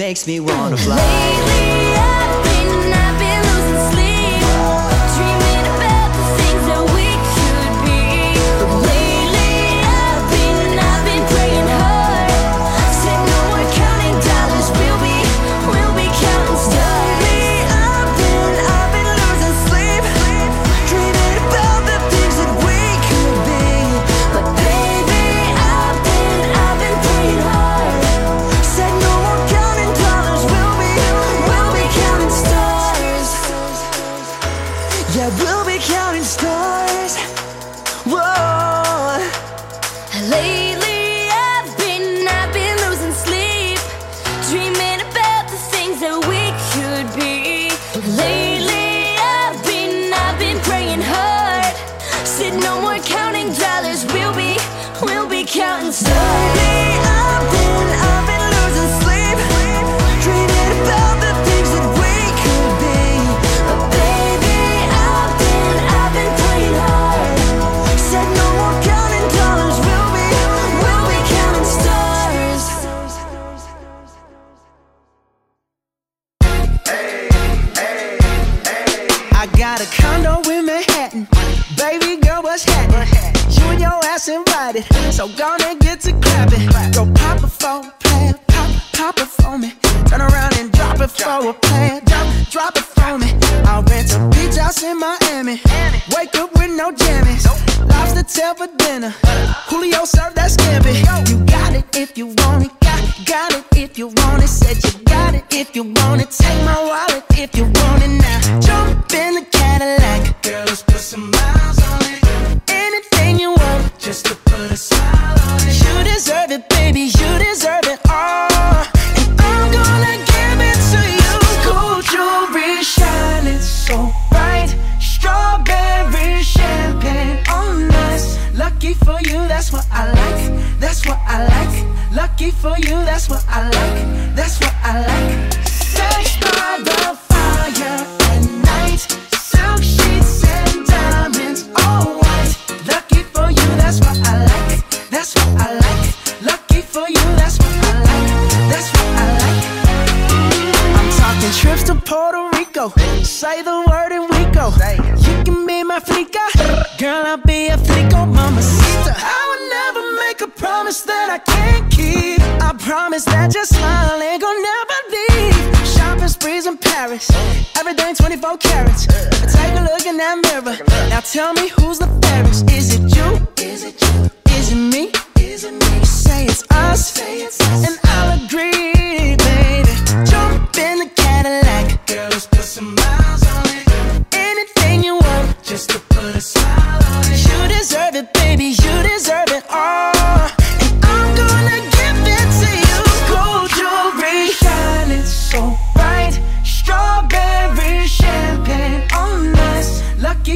[0.07, 0.95] makes me wanna fly.
[0.95, 1.76] Lately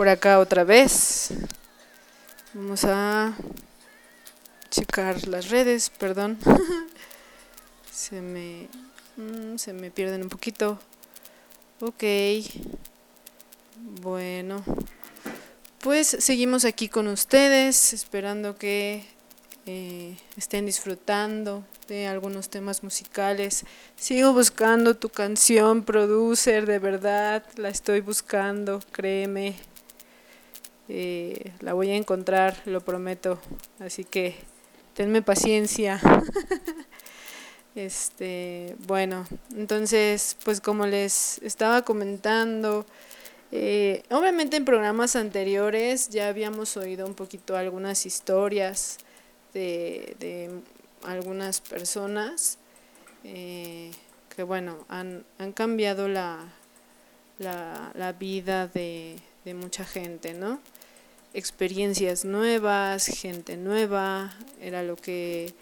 [0.00, 1.28] Por acá otra vez.
[2.54, 3.34] Vamos a
[4.70, 6.38] checar las redes, perdón.
[7.92, 8.68] se me
[9.18, 10.78] mm, se me pierden un poquito.
[11.82, 12.02] Ok.
[14.00, 14.64] Bueno.
[15.80, 19.04] Pues seguimos aquí con ustedes, esperando que
[19.66, 23.66] eh, estén disfrutando de algunos temas musicales.
[23.96, 29.56] Sigo buscando tu canción, producer, de verdad, la estoy buscando, créeme.
[30.92, 33.38] Eh, la voy a encontrar, lo prometo.
[33.78, 34.34] Así que
[34.94, 36.00] tenme paciencia.
[37.76, 39.24] este, bueno,
[39.56, 42.84] entonces, pues como les estaba comentando,
[43.52, 48.98] eh, obviamente en programas anteriores ya habíamos oído un poquito algunas historias
[49.54, 50.50] de, de
[51.04, 52.58] algunas personas
[53.24, 53.90] eh,
[54.34, 56.38] que bueno han, han cambiado la,
[57.38, 60.60] la, la vida de, de, mucha gente no
[61.32, 65.54] experiencias nuevas gente nueva era lo que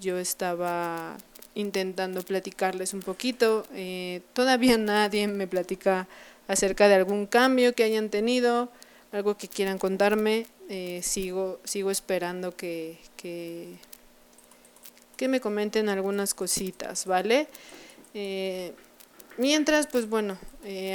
[0.00, 1.16] yo estaba
[1.54, 6.08] intentando platicarles un poquito eh, todavía nadie me platica
[6.46, 8.70] acerca de algún cambio que hayan tenido
[9.12, 13.76] algo que quieran contarme eh, sigo, sigo esperando que, que,
[15.16, 17.48] que, me comenten algunas cositas, ¿vale?
[18.14, 18.72] Eh,
[19.36, 20.38] mientras, pues bueno,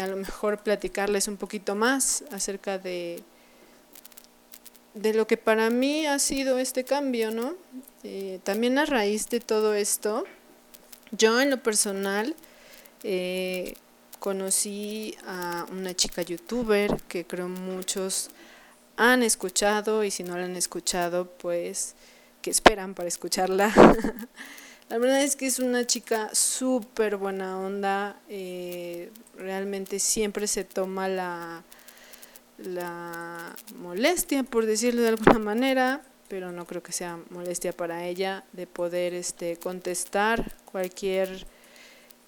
[0.02, 3.24] a lo mejor platicarles un poquito más acerca de,
[4.94, 7.56] de lo que para mí ha sido este cambio, ¿no?
[8.04, 10.26] Eh, también a raíz de todo esto,
[11.12, 12.36] yo en lo personal
[13.04, 13.76] eh,
[14.20, 18.30] conocí a una chica youtuber que creo muchos
[18.98, 21.96] han escuchado y si no la han escuchado, pues
[22.42, 23.72] que esperan para escucharla.
[24.90, 31.08] la verdad es que es una chica súper buena onda, eh, realmente siempre se toma
[31.08, 31.64] la,
[32.64, 38.44] la molestia, por decirlo de alguna manera, pero no creo que sea molestia para ella
[38.54, 41.46] de poder este, contestar cualquier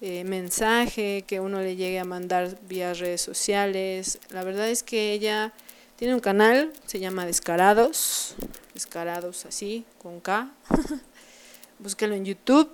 [0.00, 4.18] eh, mensaje que uno le llegue a mandar vía redes sociales.
[4.30, 5.52] La verdad es que ella
[5.96, 8.34] tiene un canal, se llama Descarados,
[8.74, 10.50] Descarados así, con K.
[11.78, 12.68] Búsquelo en YouTube,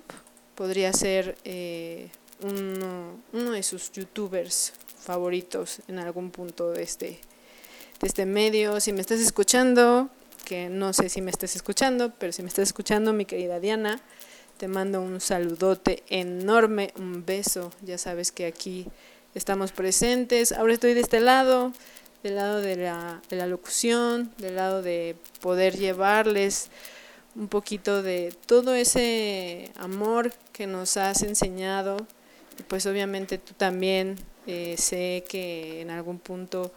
[0.55, 2.09] podría ser eh,
[2.41, 7.19] uno, uno, de sus youtubers favoritos en algún punto de este,
[8.07, 8.79] este medio.
[8.79, 10.09] Si me estás escuchando,
[10.45, 14.01] que no sé si me estás escuchando, pero si me estás escuchando, mi querida Diana,
[14.57, 17.71] te mando un saludote enorme, un beso.
[17.81, 18.87] Ya sabes que aquí
[19.35, 20.51] estamos presentes.
[20.51, 21.73] Ahora estoy de este lado
[22.23, 26.69] del lado de la, de la locución, del lado de poder llevarles
[27.35, 31.97] un poquito de todo ese amor que nos has enseñado.
[32.59, 34.15] Y pues obviamente tú también
[34.47, 36.73] eh, sé que en algún punto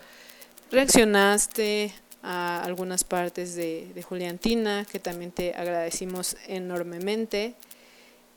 [0.73, 1.93] reaccionaste
[2.23, 7.55] a algunas partes de, Juliantina, que también te agradecimos enormemente.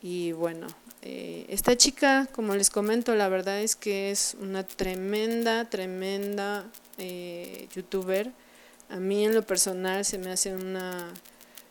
[0.01, 0.67] Y bueno,
[1.01, 7.67] eh, esta chica, como les comento, la verdad es que es una tremenda, tremenda eh,
[7.73, 8.31] youtuber.
[8.89, 11.13] A mí en lo personal se me hace una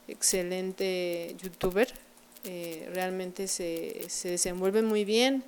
[0.08, 1.92] excelente youtuber.
[2.44, 5.44] Eh, realmente se, se, desenvuelve muy bien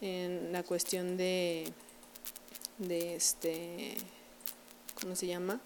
[0.00, 1.72] en la cuestión de,
[2.78, 3.96] de este,
[5.00, 5.60] ¿cómo se llama?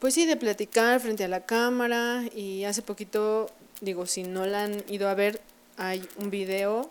[0.00, 3.50] Pues sí, de platicar frente a la cámara y hace poquito,
[3.80, 5.40] digo, si no la han ido a ver,
[5.76, 6.90] hay un video,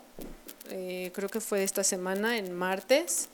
[0.70, 3.28] eh, creo que fue esta semana, en martes,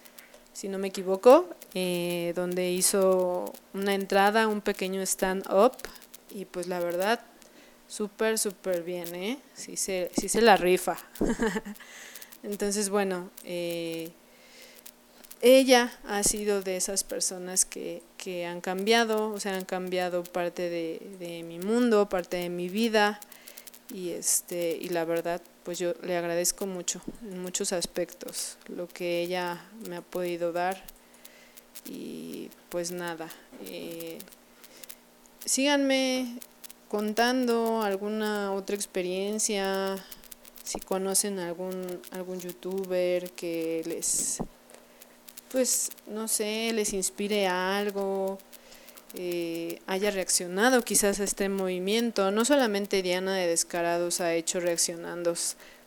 [0.52, 5.72] si no me equivoco, eh, donde hizo una entrada, un pequeño stand-up,
[6.30, 7.20] y pues la verdad,
[7.88, 9.38] súper, súper bien, ¿eh?
[9.54, 10.96] Sí se, se la rifa.
[12.44, 14.12] Entonces, bueno, eh,
[15.44, 20.70] ella ha sido de esas personas que, que, han cambiado, o sea, han cambiado parte
[20.70, 23.20] de, de mi mundo, parte de mi vida,
[23.92, 29.20] y este y la verdad pues yo le agradezco mucho en muchos aspectos lo que
[29.20, 30.82] ella me ha podido dar.
[31.86, 33.28] Y pues nada
[33.66, 34.18] eh,
[35.44, 36.38] síganme
[36.88, 40.02] contando alguna otra experiencia
[40.62, 44.38] si conocen algún algún youtuber que les
[45.54, 48.40] pues no sé les inspire algo
[49.14, 52.32] eh, haya reaccionado quizás a este movimiento.
[52.32, 55.34] No solamente Diana de Descarados ha hecho reaccionando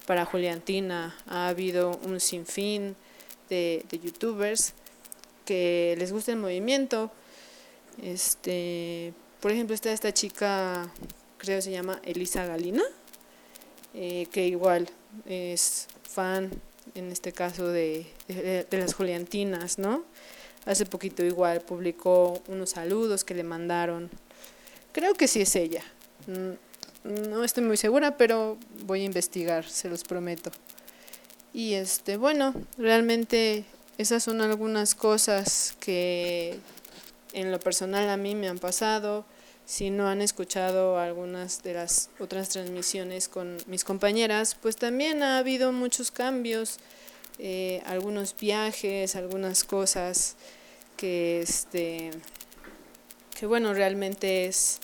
[0.06, 2.96] para Juliantina, ha habido un sinfín
[3.50, 4.72] de, de youtubers
[5.44, 7.12] que les gusta el movimiento.
[8.02, 9.12] Este,
[9.42, 10.90] por ejemplo, está esta chica,
[11.40, 12.84] creo se llama Elisa Galina,
[13.94, 14.88] eh, que igual
[15.26, 16.52] es fan
[16.96, 20.04] en este caso de, de, las Juliantinas, ¿no?
[20.66, 24.10] Hace poquito igual publicó unos saludos que le mandaron.
[24.92, 25.84] Creo que sí es ella.
[26.28, 30.52] Mm, No estoy muy segura, pero voy a investigar, se los prometo.
[31.54, 33.64] Y este, bueno, realmente
[33.98, 36.60] esas son algunas cosas que
[37.34, 39.26] en lo personal a mí me han pasado.
[39.68, 45.40] Si no han escuchado algunas de las otras transmisiones con mis compañeras, pues también ha
[45.40, 46.78] habido muchos cambios,
[47.38, 50.38] eh, algunos viajes, algunas cosas
[50.96, 52.12] que este
[53.38, 54.80] que bueno, realmente es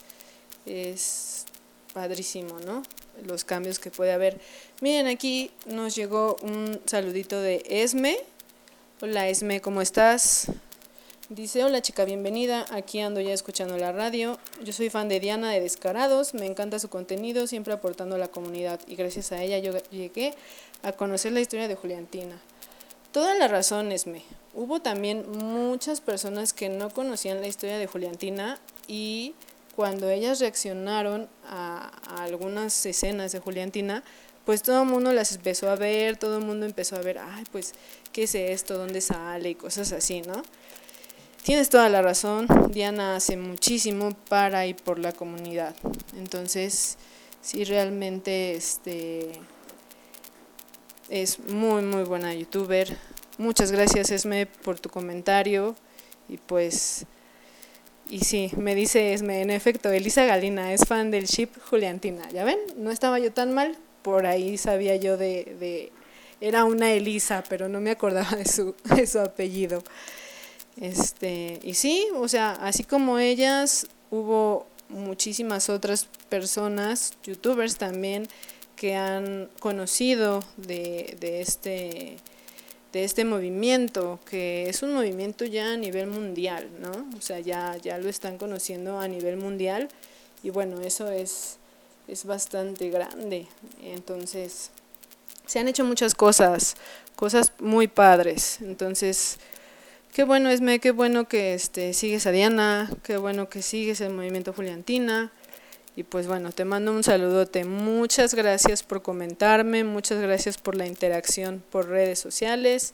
[0.65, 1.45] es
[1.93, 2.83] padrísimo, ¿no?
[3.25, 4.41] Los cambios que puede haber.
[4.81, 8.17] Miren, aquí nos llegó un saludito de Esme.
[8.99, 10.51] Hola Esme, ¿cómo estás?
[11.29, 12.65] Dice, hola chica, bienvenida.
[12.69, 14.37] Aquí ando ya escuchando la radio.
[14.61, 16.33] Yo soy fan de Diana de Descarados.
[16.33, 18.81] Me encanta su contenido, siempre aportando a la comunidad.
[18.87, 20.33] Y gracias a ella yo llegué
[20.81, 22.41] a conocer la historia de Juliantina.
[23.13, 24.21] Toda la razón, Esme.
[24.53, 29.33] Hubo también muchas personas que no conocían la historia de Juliantina y
[29.77, 34.03] cuando ellas reaccionaron a, a algunas escenas de Juliantina,
[34.45, 37.45] pues todo el mundo las empezó a ver, todo el mundo empezó a ver, ay,
[37.51, 37.73] pues,
[38.11, 38.77] ¿qué es esto?
[38.77, 39.51] ¿Dónde sale?
[39.51, 40.43] Y cosas así, ¿no?
[41.43, 45.75] Tienes toda la razón, Diana hace muchísimo para y por la comunidad.
[46.17, 46.97] Entonces,
[47.41, 49.29] sí, realmente este,
[51.09, 52.95] es muy, muy buena youtuber.
[53.37, 55.75] Muchas gracias, Esme, por tu comentario.
[56.29, 57.05] Y pues,
[58.09, 62.29] y sí, me dice Esme, en efecto, Elisa Galina es fan del ship Juliantina.
[62.31, 62.59] ¿Ya ven?
[62.77, 63.77] No estaba yo tan mal.
[64.01, 65.91] Por ahí sabía yo de, de
[66.39, 69.83] era una Elisa, pero no me acordaba de su, de su apellido.
[70.79, 78.27] Este, y sí, o sea, así como ellas, hubo muchísimas otras personas, youtubers también,
[78.75, 82.17] que han conocido de, de, este,
[82.91, 86.91] de este movimiento, que es un movimiento ya a nivel mundial, ¿no?
[87.17, 89.89] O sea, ya, ya lo están conociendo a nivel mundial
[90.43, 91.57] y bueno, eso es,
[92.07, 93.47] es bastante grande.
[93.81, 94.71] Entonces,
[95.45, 96.75] se han hecho muchas cosas,
[97.15, 98.59] cosas muy padres.
[98.61, 99.39] Entonces,
[100.13, 104.13] Qué bueno, Esme, qué bueno que este, sigues a Diana, qué bueno que sigues el
[104.13, 105.31] movimiento Juliantina.
[105.95, 107.65] Y pues bueno, te mando un saludote.
[107.65, 112.93] Muchas gracias por comentarme, muchas gracias por la interacción por redes sociales.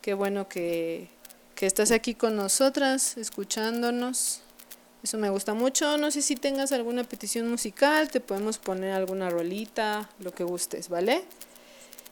[0.00, 1.08] Qué bueno que,
[1.54, 4.40] que estás aquí con nosotras, escuchándonos.
[5.02, 5.98] Eso me gusta mucho.
[5.98, 10.88] No sé si tengas alguna petición musical, te podemos poner alguna rolita, lo que gustes,
[10.88, 11.24] ¿vale?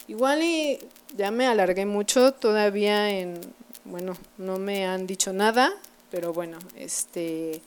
[0.09, 0.79] Igual y
[1.17, 3.41] ya me alargué mucho todavía en,
[3.85, 5.73] bueno, no me han dicho nada,
[6.11, 7.63] pero bueno, este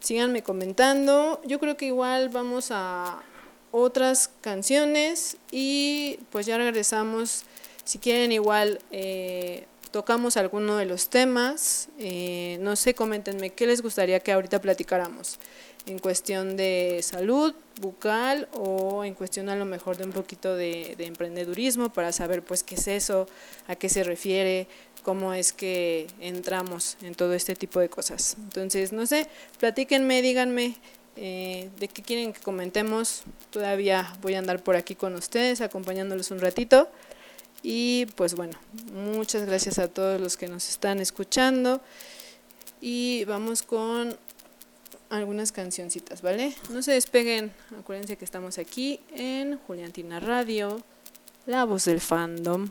[0.00, 1.40] síganme comentando.
[1.44, 3.22] Yo creo que igual vamos a
[3.70, 7.44] otras canciones y pues ya regresamos.
[7.84, 11.88] Si quieren igual eh, tocamos alguno de los temas.
[11.98, 15.38] Eh, no sé, coméntenme qué les gustaría que ahorita platicáramos
[15.86, 20.94] en cuestión de salud bucal o en cuestión a lo mejor de un poquito de,
[20.98, 23.26] de emprendedurismo para saber pues qué es eso,
[23.66, 24.68] a qué se refiere,
[25.02, 28.36] cómo es que entramos en todo este tipo de cosas.
[28.38, 29.28] Entonces, no sé,
[29.58, 30.76] platíquenme, díganme
[31.16, 33.22] eh, de qué quieren que comentemos.
[33.50, 36.88] Todavía voy a andar por aquí con ustedes, acompañándolos un ratito.
[37.62, 38.58] Y pues bueno,
[38.94, 41.80] muchas gracias a todos los que nos están escuchando.
[42.80, 44.16] Y vamos con
[45.10, 46.54] algunas cancioncitas, ¿vale?
[46.70, 50.82] No se despeguen, acuérdense que estamos aquí en Juliantina Radio,
[51.46, 52.70] la voz del fandom.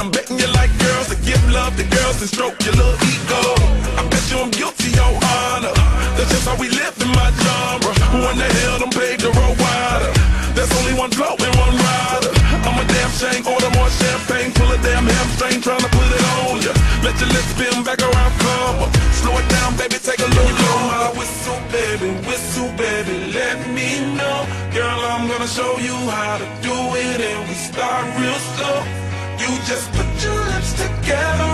[0.00, 3.52] I'm betting you like girls that give love to girls and stroke your little ego.
[4.00, 5.76] I bet you I'm guilty, your honor.
[6.16, 7.92] That's just how we live in my genre.
[8.08, 10.08] Who in the hell done paved the road wider?
[10.56, 12.32] There's only one blow and one rider.
[12.64, 16.24] I'm a damn shame, order more champagne, pull a damn hamstring, trying to put it
[16.48, 16.72] on ya.
[17.04, 18.88] Let your lips spin back around, cover.
[19.20, 20.48] Slow it down, baby, take a look.
[20.48, 24.48] Blow my whistle, baby, whistle, baby, let me know.
[24.72, 28.99] Girl, I'm gonna show you how to do it, and we start real slow
[31.10, 31.49] together.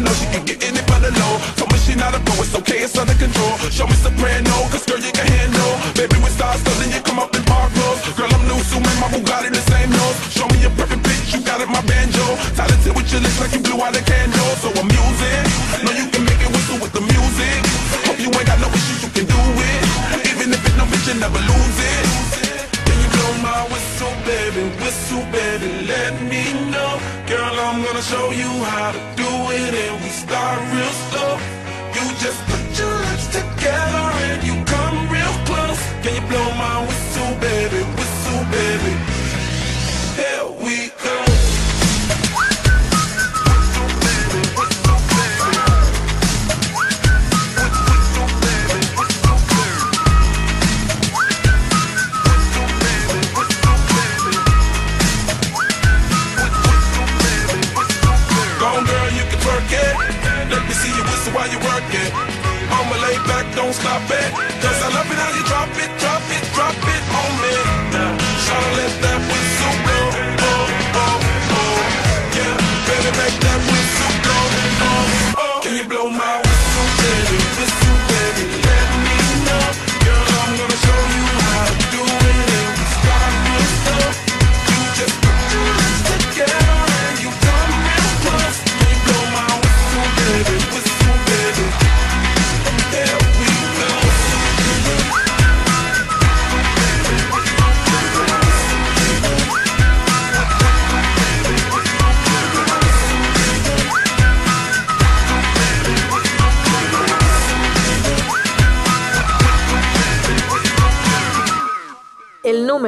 [0.00, 1.34] know she can get in it by the low.
[1.56, 3.56] Told me she not a pro, it's okay, it's under control.
[3.70, 5.72] Show me soprano, cause girl, you can handle.
[5.94, 8.00] Baby, with stars, so then you come up in park clothes.
[8.16, 10.18] Girl, I'm new, so man, my Bugatti the same nose.
[10.32, 12.24] Show me a perfect pitch, you got it, my banjo.
[12.56, 14.50] Talented with your lips like you blew out a candle.
[14.62, 14.89] So I'm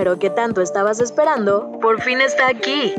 [0.02, 2.92] número que tanto estabas esperando por fin está aquí.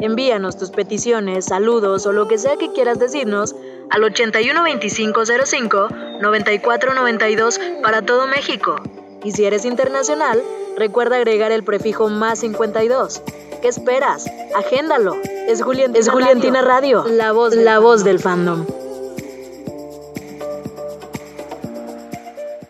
[0.00, 3.54] Envíanos tus peticiones, saludos o lo que sea que quieras decirnos
[3.90, 5.88] al 812505
[6.22, 8.76] 9492 para todo México.
[9.22, 10.42] Y si eres internacional,
[10.78, 13.22] recuerda agregar el prefijo más 52.
[13.60, 14.24] ¿Qué esperas?
[14.54, 15.14] Agéndalo.
[15.46, 18.64] Es Juliantina, es Juliantina Radio, la voz, la voz del fandom.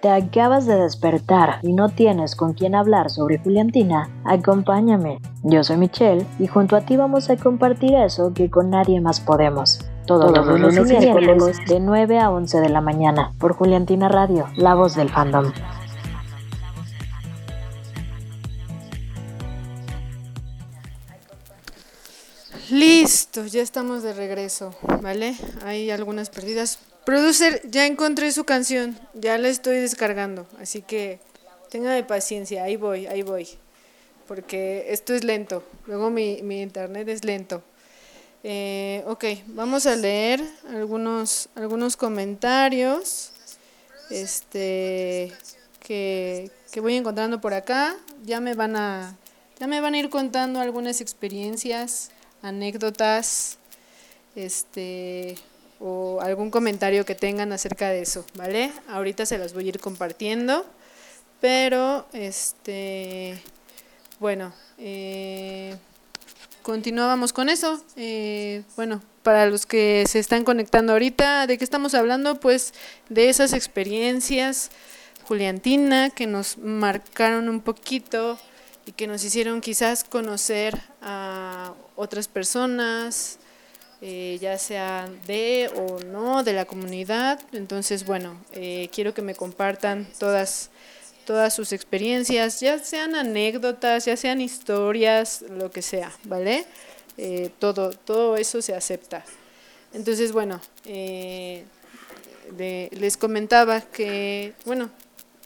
[0.07, 4.09] ¿Te acabas de despertar y no tienes con quién hablar sobre Juliantina?
[4.25, 5.19] Acompáñame.
[5.43, 9.19] Yo soy Michelle y junto a ti vamos a compartir eso que con nadie más
[9.19, 9.81] podemos.
[10.07, 14.47] Todos, los lunes y miércoles de 9 a 11 de la mañana por Juliantina Radio,
[14.55, 15.53] la voz del fandom.
[22.71, 24.71] Listo, ya estamos de regreso,
[25.03, 25.35] ¿vale?
[25.65, 26.79] Hay algunas perdidas.
[27.07, 31.21] Producer, ya encontré su canción, ya la estoy descargando, así que
[31.71, 33.49] tenga paciencia, ahí voy, ahí voy,
[34.27, 37.63] porque esto es lento, luego mi, mi internet es lento.
[38.43, 43.31] Eh, ok, vamos a leer algunos, algunos comentarios
[44.11, 45.33] este,
[45.79, 47.97] que, que voy encontrando por acá.
[48.25, 49.17] Ya me van a,
[49.61, 52.11] ya me van a ir contando algunas experiencias
[52.43, 53.59] anécdotas,
[54.35, 55.37] este,
[55.81, 58.73] o algún comentario que tengan acerca de eso, ¿vale?
[58.89, 60.65] Ahorita se las voy a ir compartiendo,
[61.41, 63.41] pero, este,
[64.19, 65.77] bueno, eh,
[66.63, 67.83] continuábamos con eso.
[67.97, 72.41] Eh, bueno, para los que se están conectando ahorita, ¿de qué estamos hablando?
[72.41, 72.73] Pues
[73.09, 74.71] de esas experiencias
[75.27, 78.39] Juliantina que nos marcaron un poquito
[78.87, 83.39] y que nos hicieron quizás conocer a otras personas,
[84.03, 87.41] eh, ya sea de o no de la comunidad.
[87.53, 90.69] Entonces, bueno, eh, quiero que me compartan todas,
[91.25, 96.67] todas sus experiencias, ya sean anécdotas, ya sean historias, lo que sea, ¿vale?
[97.17, 99.25] Eh, todo, todo eso se acepta.
[99.95, 100.61] Entonces, bueno,
[102.55, 104.91] les comentaba que, bueno,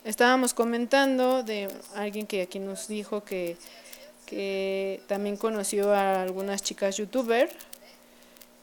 [0.05, 3.57] estábamos comentando de alguien que aquí nos dijo que,
[4.27, 7.49] que también conoció a algunas chicas youtuber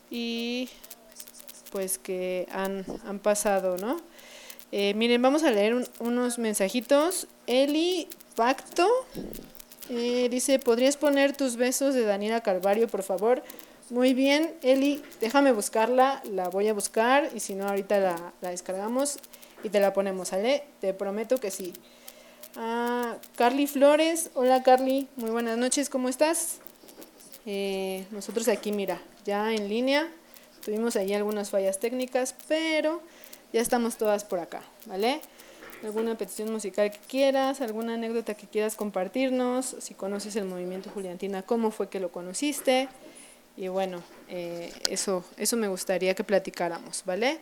[0.09, 0.69] y
[1.71, 3.99] pues que han, han pasado, ¿no?
[4.71, 7.27] Eh, miren, vamos a leer unos mensajitos.
[7.45, 8.87] Eli Pacto
[9.89, 13.43] eh, dice, ¿podrías poner tus besos de Daniela Calvario, por favor?
[13.89, 18.49] Muy bien, Eli, déjame buscarla, la voy a buscar y si no, ahorita la, la
[18.49, 19.19] descargamos
[19.63, 20.65] y te la ponemos, ¿sale?
[20.81, 21.71] Te prometo que sí.
[22.57, 26.59] Ah, Carly Flores, hola Carly, muy buenas noches, ¿cómo estás?
[27.49, 30.11] Eh, nosotros aquí, mira, ya en línea,
[30.65, 33.01] tuvimos ahí algunas fallas técnicas, pero
[33.53, 35.21] ya estamos todas por acá, ¿vale?
[35.81, 41.41] Alguna petición musical que quieras, alguna anécdota que quieras compartirnos, si conoces el movimiento Juliantina,
[41.41, 42.89] cómo fue que lo conociste,
[43.55, 47.39] y bueno, eh, eso, eso me gustaría que platicáramos, ¿vale?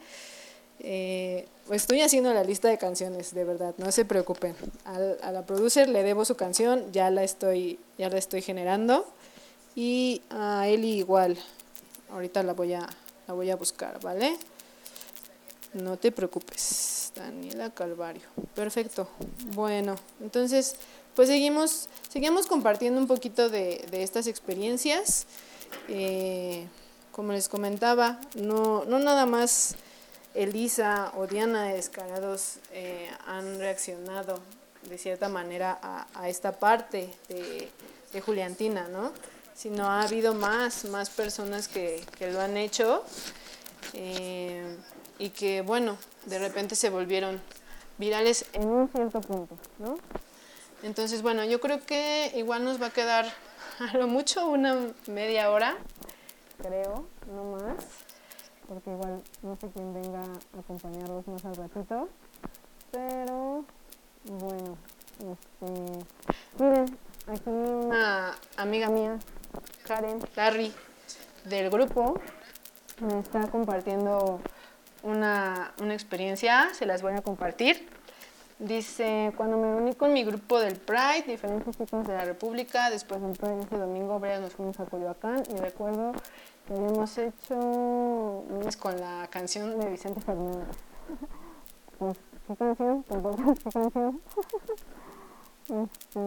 [0.82, 4.56] Eh, estoy haciendo la lista de canciones, de verdad, no se preocupen.
[4.84, 9.08] a la producer le debo su canción, ya la estoy, ya la estoy generando.
[9.76, 11.38] Y a Eli igual.
[12.12, 12.88] Ahorita la voy a,
[13.28, 14.38] la voy a buscar, ¿vale?
[15.74, 18.24] No te preocupes, Daniela Calvario.
[18.56, 19.10] Perfecto.
[19.54, 20.76] Bueno, entonces,
[21.16, 25.28] pues seguimos, seguimos compartiendo un poquito de, de estas experiencias.
[25.90, 26.68] Eh,
[27.12, 29.76] como les comentaba, no, no nada más
[30.34, 34.40] Elisa o Diana de Descarados eh, han reaccionado
[34.90, 37.70] de cierta manera a, a esta parte de,
[38.12, 39.14] de, Juliantina, ¿no?
[39.56, 43.04] Sino ha habido más, más personas que, que lo han hecho
[43.94, 44.78] eh,
[45.18, 47.42] y que, bueno, de repente se volvieron
[47.98, 49.98] virales en un cierto punto, ¿no?
[50.84, 53.26] Entonces, bueno, yo creo que igual nos va a quedar
[53.80, 55.78] a lo mucho una media hora,
[56.62, 57.76] creo, no más
[58.68, 62.10] porque igual no sé quién venga a acompañarlos más al ratito.
[62.92, 63.66] Pero
[64.26, 64.78] bueno,
[65.20, 66.98] este, miren,
[67.28, 69.20] aquí una amiga mía,
[69.86, 70.74] Karen Larry,
[71.46, 72.20] del grupo,
[73.02, 74.40] me está compartiendo
[75.04, 77.88] una, una experiencia, se las voy a compartir.
[78.58, 83.22] Dice, cuando me uní con mi grupo del Pride, diferentes chicos de la República, después
[83.22, 86.14] de ese domingo, varias nos fuimos a Coyoacán y recuerdo
[86.70, 88.44] hemos hecho
[88.80, 90.78] con la canción de Vicente Fernández.
[91.98, 93.04] Pues, ¿Qué canción?
[93.04, 93.16] ¿Qué
[93.72, 94.22] canción?
[95.86, 96.20] este,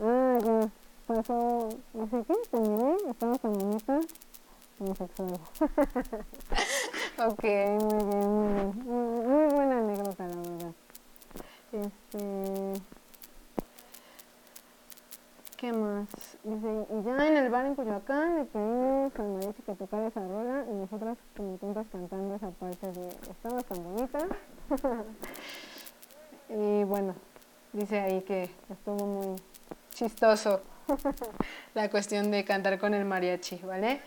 [0.00, 0.68] ah,
[1.06, 4.06] pasó, no sé qué, terminé, estamos en bonitas,
[4.78, 5.40] homosexuales.
[7.18, 7.44] ok,
[7.82, 10.72] muy bien, muy bien, muy, muy buena anécdota, la verdad.
[11.72, 12.82] Este,
[15.56, 16.08] ¿Qué más?
[16.42, 20.20] Dice, y ya en el bar en Coyoacán le pedimos al mariachi que tocara esa
[20.20, 24.18] rola y nosotras como tontas cantando esa parte de estaba tan bonita.
[26.48, 27.14] y bueno,
[27.72, 29.36] dice ahí que estuvo muy
[29.90, 30.60] chistoso
[31.74, 34.00] la cuestión de cantar con el mariachi, ¿vale?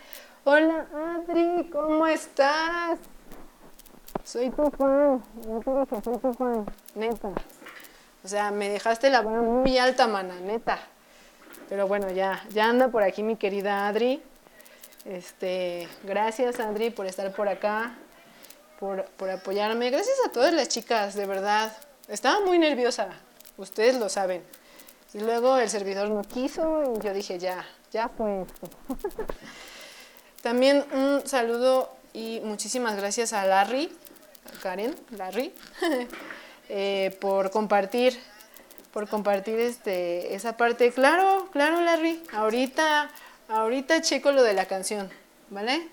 [0.44, 2.98] Hola Adri, ¿cómo estás?
[4.24, 7.28] Soy tu fan, yo te soy tu fan, neta.
[8.24, 10.78] O sea, me dejaste la vara muy alta, mana, neta.
[11.68, 14.22] Pero bueno, ya, ya anda por aquí mi querida Adri.
[15.04, 17.94] Este, gracias Adri por estar por acá,
[18.78, 19.90] por, por apoyarme.
[19.90, 21.72] Gracias a todas las chicas, de verdad.
[22.08, 23.08] Estaba muy nerviosa,
[23.56, 24.42] ustedes lo saben.
[25.14, 28.68] Y luego el servidor no quiso y yo dije, ya, ya fue esto.
[30.42, 33.90] También un saludo y muchísimas gracias a Larry,
[34.44, 35.54] a Karen, Larry,
[36.68, 38.18] eh, por compartir,
[38.92, 40.92] por compartir este, esa parte.
[40.92, 43.10] Claro, claro, Larry, ahorita,
[43.48, 45.10] ahorita checo lo de la canción,
[45.48, 45.88] ¿vale?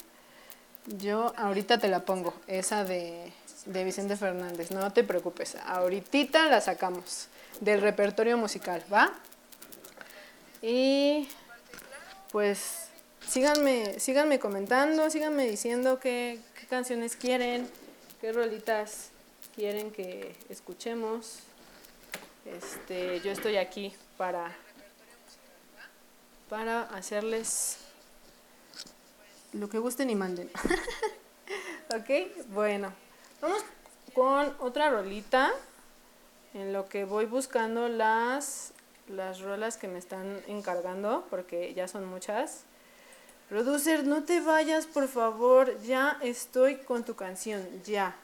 [0.87, 3.31] Yo ahorita te la pongo, esa de,
[3.65, 7.29] de Vicente Fernández, no te preocupes, ahorita la sacamos
[7.59, 9.13] del repertorio musical, ¿va?
[10.61, 11.27] Y
[12.31, 12.87] pues
[13.27, 17.69] síganme, síganme comentando, síganme diciendo qué, qué canciones quieren,
[18.21, 19.09] qué rolitas
[19.55, 21.39] quieren que escuchemos.
[22.45, 24.55] Este, yo estoy aquí para,
[26.49, 27.77] para hacerles
[29.53, 30.49] lo que gusten y manden.
[31.95, 32.93] ok, bueno,
[33.41, 33.63] vamos
[34.13, 35.53] con otra rolita
[36.55, 38.71] en lo que voy buscando las,
[39.09, 42.63] las rolas que me están encargando, porque ya son muchas.
[43.49, 48.15] Producer, no te vayas, por favor, ya estoy con tu canción, ya.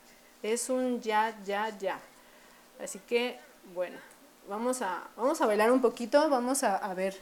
[0.42, 2.00] Es un ya, ya, ya.
[2.82, 3.38] Así que,
[3.76, 3.98] bueno,
[4.48, 7.16] vamos a, vamos a bailar un poquito, vamos a, ver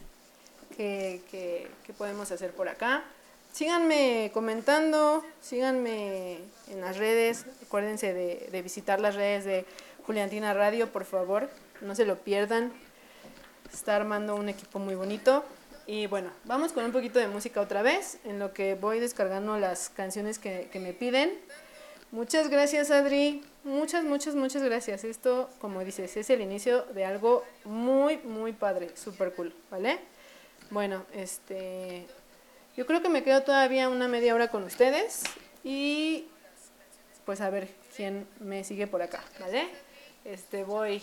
[0.77, 3.03] qué, qué, qué podemos hacer por acá.
[3.51, 6.37] Síganme comentando, síganme
[6.67, 9.65] en las redes, acuérdense de, de visitar las redes de
[10.09, 11.51] Juliantina Radio, por favor,
[11.81, 12.73] no se lo pierdan.
[13.71, 15.45] Está armando un equipo muy bonito.
[15.85, 19.59] Y bueno, vamos con un poquito de música otra vez, en lo que voy descargando
[19.59, 21.29] las canciones que, que me piden.
[22.09, 23.43] Muchas gracias, Adri.
[23.63, 25.03] Muchas, muchas, muchas gracias.
[25.03, 29.99] Esto, como dices, es el inicio de algo muy, muy padre, súper cool, ¿vale?
[30.71, 32.07] Bueno, este,
[32.75, 35.21] yo creo que me quedo todavía una media hora con ustedes
[35.63, 36.25] y
[37.25, 39.69] pues a ver quién me sigue por acá, ¿vale?
[40.25, 41.01] Este, voy,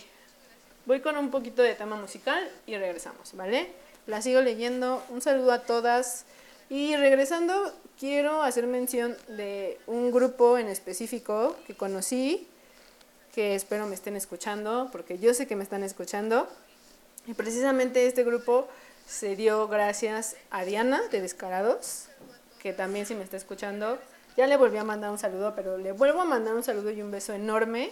[0.85, 3.69] voy con un poquito de tema musical y regresamos, ¿vale?
[4.07, 5.03] La sigo leyendo.
[5.09, 6.25] Un saludo a todas.
[6.69, 12.49] Y regresando, quiero hacer mención de un grupo en específico que conocí,
[13.35, 16.49] que espero me estén escuchando, porque yo sé que me están escuchando.
[17.27, 18.69] Y precisamente este grupo
[19.07, 22.07] se dio gracias a Diana de Descarados,
[22.61, 23.99] que también si me está escuchando,
[24.37, 27.01] ya le volví a mandar un saludo, pero le vuelvo a mandar un saludo y
[27.03, 27.91] un beso enorme.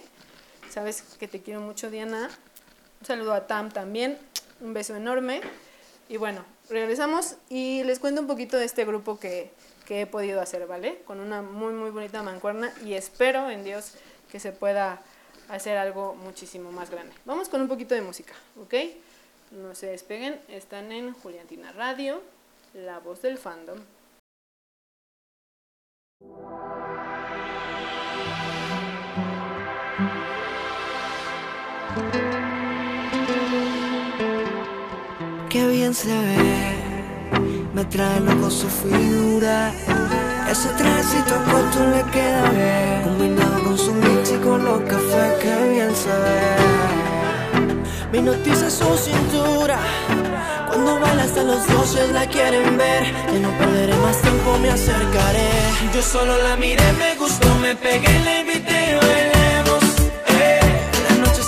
[0.69, 2.29] Sabes que te quiero mucho, Diana.
[3.01, 4.17] Un saludo a Tam también,
[4.61, 5.41] un beso enorme.
[6.09, 9.51] Y bueno, regresamos y les cuento un poquito de este grupo que,
[9.85, 11.01] que he podido hacer, ¿vale?
[11.05, 13.93] Con una muy, muy bonita mancuerna y espero en Dios
[14.31, 15.01] que se pueda
[15.49, 17.13] hacer algo muchísimo más grande.
[17.25, 18.73] Vamos con un poquito de música, ¿ok?
[19.51, 22.21] No se despeguen, están en Juliantina Radio,
[22.73, 23.79] la voz del fandom.
[35.49, 36.75] Qué bien se ve,
[37.73, 39.71] me trae loco su figura.
[40.51, 45.69] Ese trajecito corto le queda bien, combinado con su mix y con los cafés, qué
[45.69, 46.75] bien se ve.
[48.11, 49.79] Me noticia su cintura,
[50.67, 53.03] cuando baila hasta los dioses la quieren ver.
[53.31, 55.49] Que no perderé más tiempo, me acercaré.
[55.93, 59.34] Yo solo la miré, me gustó, me pegué, la invité y bailemos.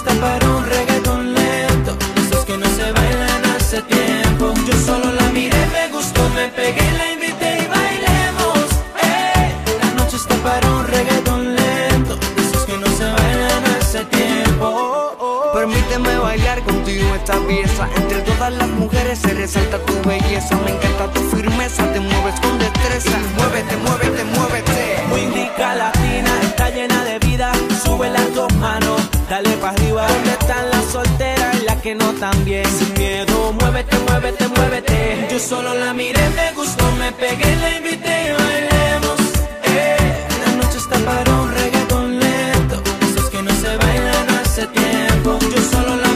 [0.07, 4.53] Está para un reggaeton lento, esos que no se bailan hace tiempo.
[4.65, 8.69] Yo solo la miré, me gustó, me pegué, la invité y bailemos.
[9.03, 9.51] Eh.
[9.83, 15.51] La noche está para un reggaeton lento, esos que no se bailan hace tiempo.
[15.53, 17.89] Permíteme bailar contigo esta pieza.
[17.97, 20.55] Entre todas las mujeres se resalta tu belleza.
[20.63, 23.17] Me encanta tu firmeza, te mueves con destreza.
[23.35, 25.03] Muévete, muévete, muévete.
[25.09, 27.51] Muy rica latina, está llena de vida.
[27.83, 28.86] Sube las dos manos,
[31.87, 32.65] que no están bien?
[32.65, 35.27] Sin miedo, muévete, muévete, muévete.
[35.31, 39.19] Yo solo la miré, me gustó, me pegué, la invité y bailemos.
[39.63, 40.27] Eh.
[40.43, 42.75] La noche está para un reggaeton lento.
[43.07, 45.39] Esos que no se bailan hace tiempo.
[45.53, 46.06] Yo solo la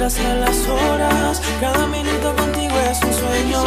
[0.00, 1.42] atrasar las horas.
[1.60, 3.62] Cada minuto contigo es un sueño.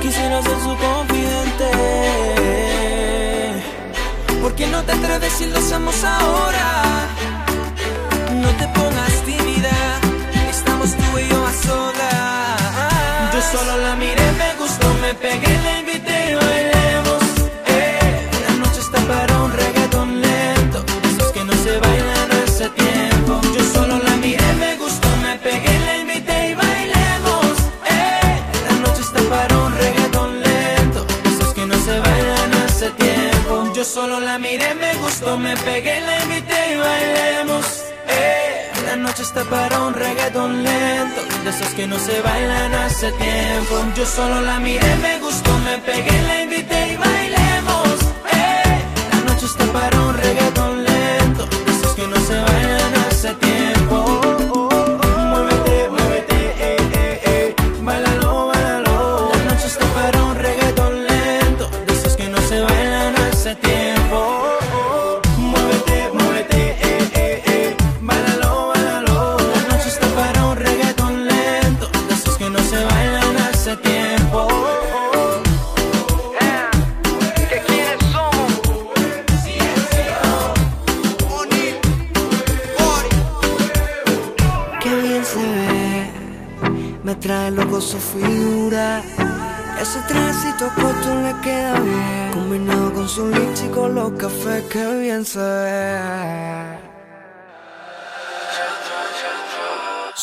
[0.00, 1.70] Quisiera ser su confidente.
[4.40, 7.11] ¿Por qué no te atreves si lo hacemos ahora?
[35.64, 37.66] Pegué, la invité y bailemos.
[38.08, 41.20] Eh, la noche está para un reggaeton lento.
[41.44, 43.74] De esos que no se bailan hace tiempo.
[43.96, 47.94] Yo solo la miré, me gustó, me pegué, la invité y bailemos.
[48.32, 48.78] Eh,
[49.12, 50.91] la noche está para un reggaeton lento.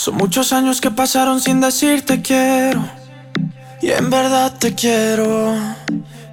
[0.10, 2.84] Son muchos años que pasaron sin decirte quiero.
[3.80, 5.56] Y en verdad te quiero.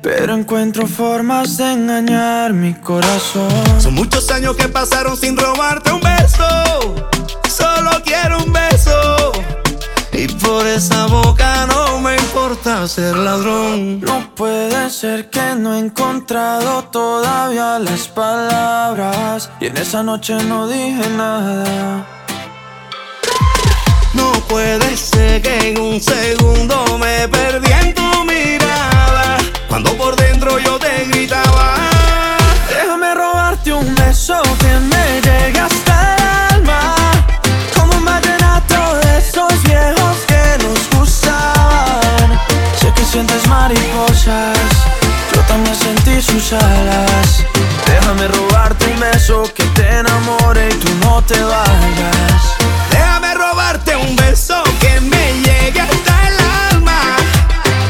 [0.01, 3.51] Pero encuentro formas de engañar mi corazón.
[3.79, 6.49] Son muchos años que pasaron sin robarte un beso.
[7.51, 9.33] Solo quiero un beso.
[10.11, 14.01] Y por esa boca no me importa ser ladrón.
[14.01, 19.51] No puede ser que no he encontrado todavía las palabras.
[19.61, 22.16] Y en esa noche no dije nada.
[24.49, 29.39] Puede ser que en un segundo me perdí en tu mirada.
[29.69, 31.75] Cuando por dentro yo te gritaba.
[32.69, 36.95] Déjame robarte un beso que me llegue hasta el alma.
[37.75, 42.41] Como un vallenato de esos viejos que nos gustaban.
[42.81, 44.59] Sé que sientes mariposas,
[45.35, 47.45] yo también sentí sus alas.
[47.87, 52.56] Déjame robarte un beso que te enamore y tú no te vayas.
[52.91, 56.37] Déjame robarte un beso que me llegue hasta el
[56.71, 57.17] alma.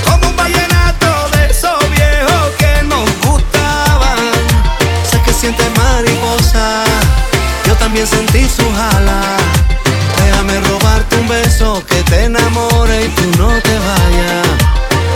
[0.04, 4.18] Como un vallenato de esos viejos que nos gustaban.
[5.10, 6.84] Sé que sientes mariposa,
[7.66, 9.42] yo también sentí sus alas.
[10.24, 14.46] Déjame robarte un beso que te enamore y tú no te vayas.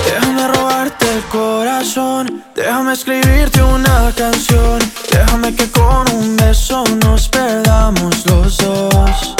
[0.04, 4.78] Déjame robarte el corazón, déjame escribirte una canción,
[5.10, 9.39] déjame que con un beso nos perdamos los dos.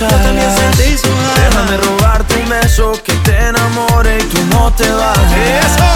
[0.00, 0.22] sentí sus Yo alas.
[0.24, 1.36] también sentí sus alas.
[1.36, 5.66] Déjame robarte un beso que te enamore y tú no te vayas.
[5.66, 5.90] Eso,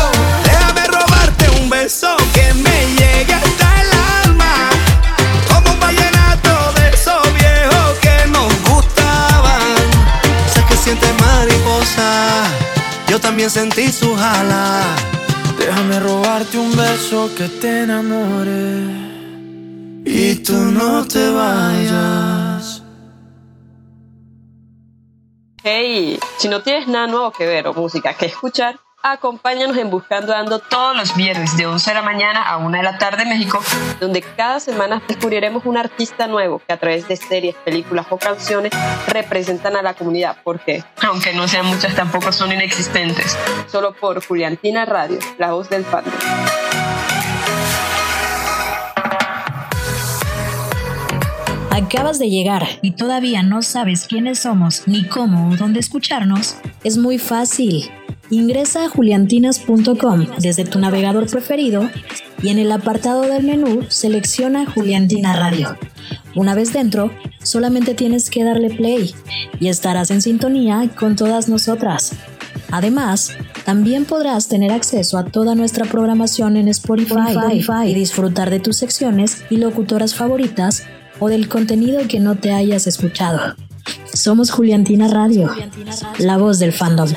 [0.45, 3.89] déjame robarte un beso que me llegue hasta el
[4.25, 4.71] alma.
[5.49, 9.63] Como un vallenato de esos viejos que nos gustaban.
[10.53, 12.45] Sé que sientes mariposa,
[13.09, 14.85] yo también sentí sus alas.
[15.59, 18.83] Déjame robarte un beso que te enamore
[20.05, 22.34] y tú no te vayas.
[25.67, 30.37] Hey, si no tienes nada nuevo que ver o música que escuchar, acompáñanos en Buscando
[30.37, 33.31] Ando todos los viernes de 11 de la mañana a 1 de la tarde en
[33.31, 33.63] México,
[33.99, 38.73] donde cada semana descubriremos un artista nuevo que a través de series, películas o canciones
[39.09, 43.35] representan a la comunidad, porque, aunque no sean muchas, tampoco son inexistentes.
[43.67, 46.13] Solo por Juliantina Radio, la voz del fandom.
[51.75, 56.55] Acabas de llegar y todavía no sabes quiénes somos, ni cómo o dónde escucharnos.
[56.85, 57.91] Es muy fácil.
[58.31, 61.91] Ingresa a juliantinas.com desde tu navegador preferido
[62.41, 65.77] y en el apartado del menú selecciona Juliantina Radio.
[66.37, 67.11] Una vez dentro,
[67.43, 69.13] solamente tienes que darle play
[69.59, 72.13] y estarás en sintonía con todas nosotras.
[72.71, 73.33] Además,
[73.65, 77.35] también podrás tener acceso a toda nuestra programación en Spotify,
[77.87, 80.85] y disfrutar de tus secciones y locutoras favoritas
[81.21, 83.57] o del contenido que no te hayas escuchado.
[84.13, 85.51] Somos Juliantina Radio,
[86.19, 87.09] la voz del fandom.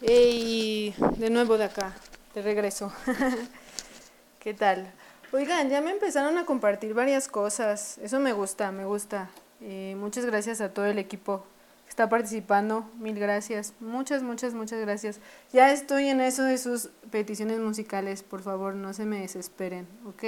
[0.00, 1.94] Hey, de nuevo de acá,
[2.34, 2.92] de regreso.
[4.40, 4.90] ¿Qué tal?
[5.32, 7.98] Oigan, ya me empezaron a compartir varias cosas.
[7.98, 9.30] Eso me gusta, me gusta.
[9.60, 11.46] Eh, muchas gracias a todo el equipo
[11.92, 12.90] está participando.
[12.98, 13.74] Mil gracias.
[13.78, 15.20] Muchas, muchas, muchas gracias.
[15.52, 18.22] Ya estoy en eso de sus peticiones musicales.
[18.22, 20.24] Por favor, no se me desesperen, ¿ok?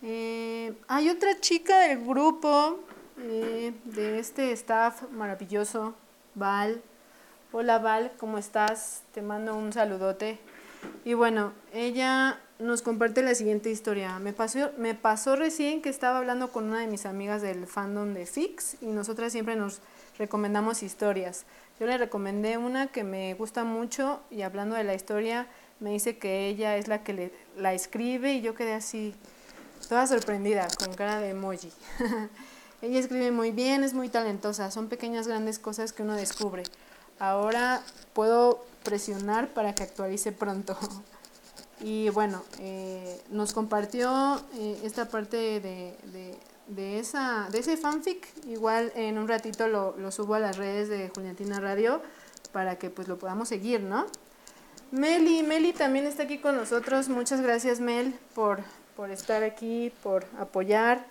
[0.00, 2.80] Eh, hay otra chica del grupo,
[3.18, 5.94] eh, de este staff maravilloso,
[6.34, 6.80] Val.
[7.52, 9.02] Hola Val, ¿cómo estás?
[9.12, 10.38] Te mando un saludote.
[11.04, 14.18] Y bueno, ella nos comparte la siguiente historia.
[14.18, 18.14] Me pasó, me pasó recién que estaba hablando con una de mis amigas del fandom
[18.14, 19.82] de Fix y nosotras siempre nos
[20.18, 21.44] recomendamos historias.
[21.80, 25.46] Yo le recomendé una que me gusta mucho y hablando de la historia
[25.80, 29.14] me dice que ella es la que le, la escribe y yo quedé así,
[29.88, 31.72] toda sorprendida, con cara de emoji.
[32.82, 36.64] ella escribe muy bien, es muy talentosa, son pequeñas grandes cosas que uno descubre.
[37.20, 37.82] Ahora
[38.12, 40.76] puedo presionar para que actualice pronto.
[41.80, 46.36] Y bueno, eh, nos compartió eh, esta parte de, de,
[46.68, 48.26] de, esa, de ese fanfic.
[48.46, 52.00] Igual en un ratito lo, lo, subo a las redes de Juliantina Radio
[52.52, 54.06] para que pues lo podamos seguir, ¿no?
[54.90, 57.08] Meli, Meli también está aquí con nosotros.
[57.08, 58.60] Muchas gracias Mel por,
[58.96, 61.06] por estar aquí, por apoyar.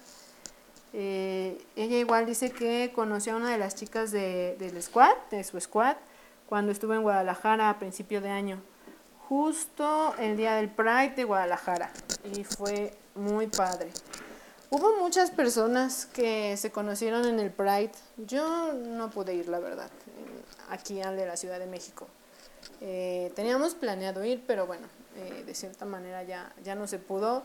[0.93, 5.43] Eh, ella igual dice que conoció a una de las chicas de, del squad, de
[5.43, 5.97] su squad,
[6.47, 8.61] cuando estuvo en Guadalajara a principio de año,
[9.27, 11.91] justo el día del Pride de Guadalajara,
[12.33, 13.91] y fue muy padre.
[14.69, 19.89] Hubo muchas personas que se conocieron en el Pride, yo no pude ir, la verdad,
[20.69, 22.05] aquí al de la Ciudad de México.
[22.81, 27.43] Eh, teníamos planeado ir, pero bueno, eh, de cierta manera ya, ya no se pudo,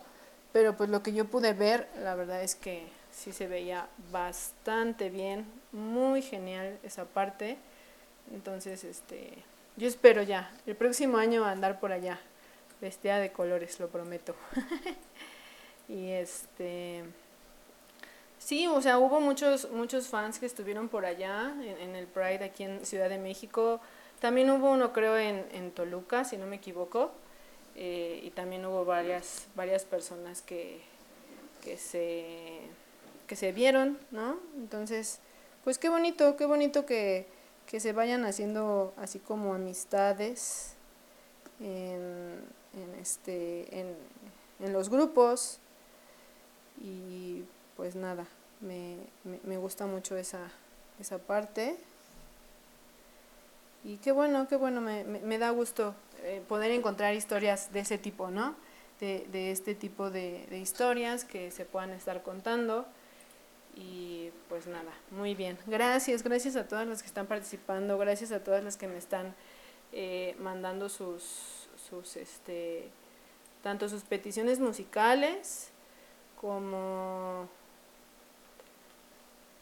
[0.52, 5.08] pero pues lo que yo pude ver, la verdad es que sí se veía bastante
[5.08, 7.56] bien, muy genial esa parte.
[8.32, 9.44] Entonces, este,
[9.76, 12.18] yo espero ya, el próximo año andar por allá,
[12.80, 14.34] vestida de colores, lo prometo.
[15.92, 17.04] y este,
[18.38, 22.44] sí, o sea, hubo muchos, muchos fans que estuvieron por allá en, en, el Pride
[22.44, 23.80] aquí en Ciudad de México.
[24.20, 27.10] También hubo uno, creo, en, en Toluca, si no me equivoco.
[27.74, 30.80] Eh, y también hubo varias, varias personas que,
[31.62, 32.60] que se
[33.32, 34.36] que se vieron, ¿no?
[34.58, 35.18] Entonces,
[35.64, 37.26] pues qué bonito, qué bonito que,
[37.64, 40.74] que se vayan haciendo así como amistades
[41.60, 42.44] en,
[42.74, 43.96] en este, en,
[44.60, 45.60] en, los grupos
[46.80, 47.44] y
[47.76, 48.26] pues nada,
[48.60, 50.50] me, me, me gusta mucho esa,
[50.98, 51.76] esa parte
[53.84, 57.98] y qué bueno, qué bueno, me, me, da gusto eh, poder encontrar historias de ese
[57.98, 58.54] tipo, ¿no?
[59.00, 62.86] De, de este tipo de, de historias que se puedan estar contando.
[63.74, 65.58] Y pues nada, muy bien.
[65.66, 69.34] Gracias, gracias a todas las que están participando, gracias a todas las que me están
[69.90, 72.88] eh, mandando sus, sus, este,
[73.62, 75.71] tanto sus peticiones musicales
[76.42, 77.48] como,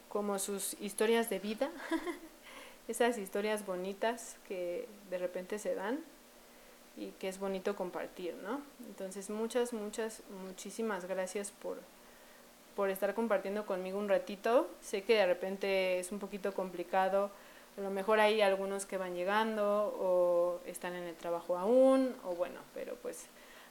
[0.08, 1.70] como sus historias de vida,
[2.88, 6.00] esas historias bonitas que de repente se dan
[6.96, 8.60] y que es bonito compartir, ¿no?
[8.88, 11.78] Entonces muchas, muchas, muchísimas gracias por
[12.80, 14.66] por estar compartiendo conmigo un ratito.
[14.80, 17.30] Sé que de repente es un poquito complicado,
[17.76, 22.34] a lo mejor hay algunos que van llegando o están en el trabajo aún, o
[22.34, 23.26] bueno, pero pues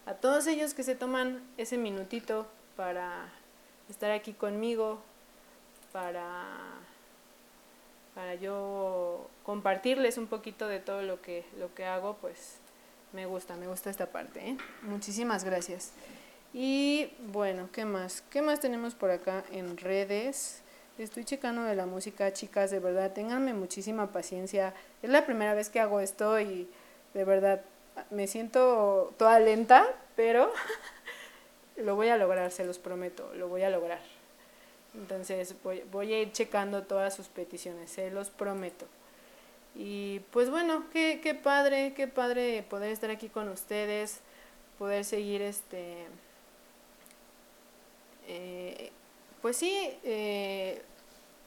[0.06, 2.45] a todos ellos que se toman ese minutito
[2.80, 3.28] para
[3.90, 5.02] estar aquí conmigo,
[5.92, 6.46] para
[8.16, 12.60] para yo compartirles un poquito de todo lo que, lo que hago, pues
[13.12, 14.40] me gusta, me gusta esta parte.
[14.40, 14.58] ¿eh?
[14.84, 15.92] Muchísimas gracias.
[16.54, 18.24] Y bueno, ¿qué más?
[18.30, 20.62] ¿Qué más tenemos por acá en redes?
[20.98, 24.74] Estoy checando de la música, chicas, de verdad, ténganme muchísima paciencia.
[25.04, 26.70] Es la primera vez que hago esto y
[27.14, 27.62] de verdad
[28.10, 29.86] me siento toda lenta,
[30.16, 30.54] pero
[31.84, 34.02] lo voy a lograr, se los prometo, lo voy a lograr.
[34.96, 38.86] Entonces voy, voy a ir checando todas sus peticiones, se los prometo.
[39.76, 44.20] Y pues bueno, qué, qué padre, qué padre poder estar aquí con ustedes,
[44.78, 46.06] poder seguir este...
[48.28, 48.92] Eh,
[49.42, 50.82] pues sí, eh,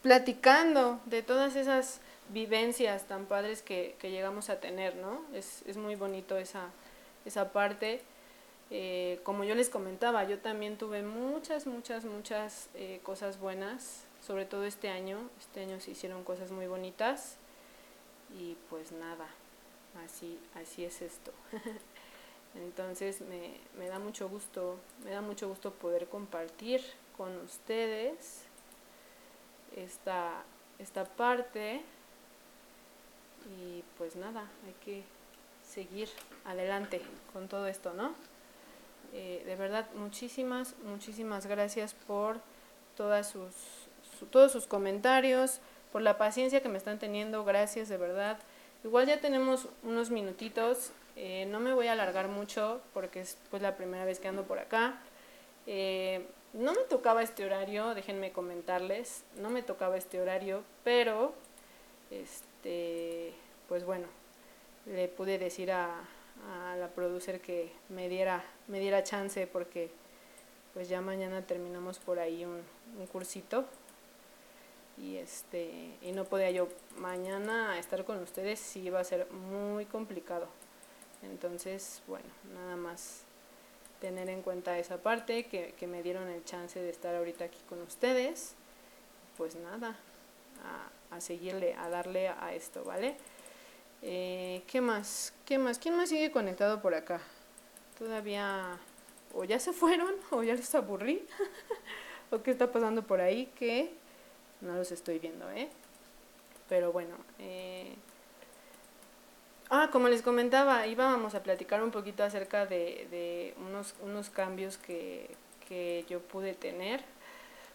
[0.03, 2.01] platicando de todas esas
[2.31, 5.23] vivencias tan padres que, que llegamos a tener, ¿no?
[5.35, 6.71] Es, es muy bonito esa,
[7.25, 8.01] esa parte.
[8.74, 14.47] Eh, como yo les comentaba, yo también tuve muchas, muchas, muchas eh, cosas buenas, sobre
[14.47, 15.28] todo este año.
[15.39, 17.36] Este año se hicieron cosas muy bonitas
[18.35, 19.27] y pues nada,
[20.03, 21.32] así, así es esto.
[22.55, 26.81] Entonces me, me da mucho gusto, me da mucho gusto poder compartir
[27.19, 28.44] con ustedes
[29.77, 30.44] esta,
[30.78, 31.82] esta parte
[33.61, 35.05] y pues nada, hay que
[35.62, 36.09] seguir
[36.47, 37.03] adelante
[37.35, 38.32] con todo esto, ¿no?
[39.12, 42.40] Eh, de verdad, muchísimas, muchísimas gracias por
[42.97, 45.60] sus, todos sus comentarios,
[45.90, 48.39] por la paciencia que me están teniendo, gracias de verdad.
[48.84, 53.62] Igual ya tenemos unos minutitos, eh, no me voy a alargar mucho porque es pues
[53.62, 54.98] la primera vez que ando por acá.
[55.66, 61.34] Eh, no me tocaba este horario, déjenme comentarles, no me tocaba este horario, pero
[62.10, 63.32] este
[63.68, 64.06] pues bueno,
[64.86, 66.02] le pude decir a,
[66.51, 69.90] a la producer que me diera, me diera chance porque
[70.74, 72.62] pues ya mañana terminamos por ahí un,
[72.98, 73.64] un cursito.
[74.98, 79.86] Y este y no podía yo mañana estar con ustedes sí iba a ser muy
[79.86, 80.48] complicado.
[81.23, 83.24] Entonces bueno nada más
[84.01, 87.60] tener en cuenta esa parte que, que me dieron el chance de estar ahorita aquí
[87.69, 88.55] con ustedes.
[89.39, 89.97] Pues nada
[90.62, 93.16] a, a seguirle a darle a esto vale
[94.03, 95.33] eh, ¿Qué más?
[95.47, 95.79] ¿Qué más?
[95.79, 97.20] ¿Quién más sigue conectado por acá?
[97.99, 98.79] Todavía
[99.35, 101.24] o ya se fueron o ya les aburrí
[102.31, 103.93] o qué está pasando por ahí que
[104.61, 105.69] no los estoy viendo, ¿eh?
[106.69, 107.95] Pero bueno, eh...
[109.70, 114.79] ah, como les comentaba, íbamos a platicar un poquito acerca de, de unos, unos cambios
[114.79, 115.35] que,
[115.69, 117.03] que yo pude tener.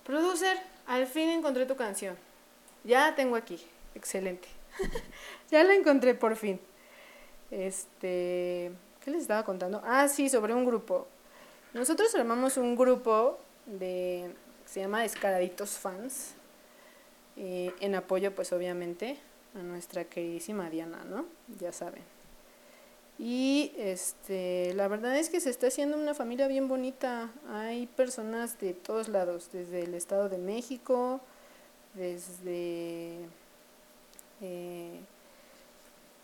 [0.03, 2.17] Producer, al fin encontré tu canción.
[2.83, 3.59] Ya tengo aquí.
[3.93, 4.56] Excelente.
[5.51, 6.59] ya la encontré por fin.
[7.51, 8.71] Este,
[9.03, 9.81] ¿qué les estaba contando?
[9.85, 11.07] Ah, sí, sobre un grupo.
[11.73, 14.31] Nosotros armamos un grupo de,
[14.65, 16.33] se llama Descaraditos Fans,
[17.35, 19.17] eh, en apoyo pues obviamente
[19.53, 21.25] a nuestra queridísima Diana, ¿no?
[21.59, 22.03] Ya saben.
[23.19, 27.31] Y este, la verdad es que se está haciendo una familia bien bonita.
[27.49, 31.19] Hay personas de todos lados, desde el Estado de México,
[31.95, 33.27] desde
[34.41, 34.99] eh,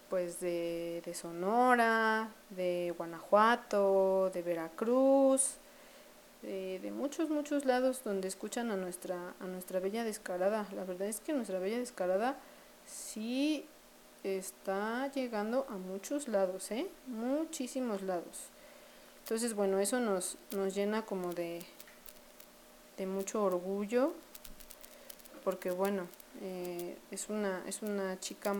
[0.09, 5.55] pues de, de, Sonora, de Guanajuato, de Veracruz,
[6.41, 10.67] de, de, muchos, muchos lados donde escuchan a nuestra, a nuestra bella descarada.
[10.75, 12.37] La verdad es que nuestra bella descarada
[12.85, 13.65] sí
[14.23, 16.87] está llegando a muchos lados, ¿eh?
[17.07, 18.49] Muchísimos lados.
[19.23, 21.61] Entonces, bueno, eso nos, nos llena como de,
[22.97, 24.13] de mucho orgullo,
[25.43, 26.07] porque bueno,
[26.41, 28.53] eh, es, una, es una chica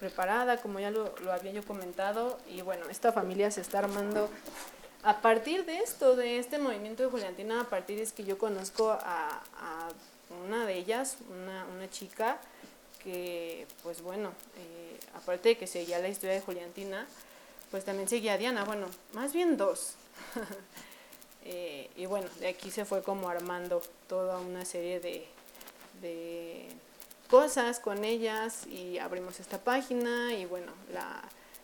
[0.00, 4.28] preparada, como ya lo, lo, había yo comentado, y bueno, esta familia se está armando
[5.04, 8.92] a partir de esto, de este movimiento de Juliantina, a partir es que yo conozco
[8.92, 9.88] a, a
[10.46, 12.38] una de ellas, una, una, chica
[13.02, 17.06] que, pues bueno, eh, aparte de que seguía la historia de Juliantina,
[17.72, 19.94] pues también seguía a Diana, bueno, más bien dos.
[21.44, 25.26] eh, y bueno, de aquí se fue como armando toda una serie de,
[26.00, 26.68] de
[27.32, 31.22] cosas con ellas y abrimos esta página y bueno, la,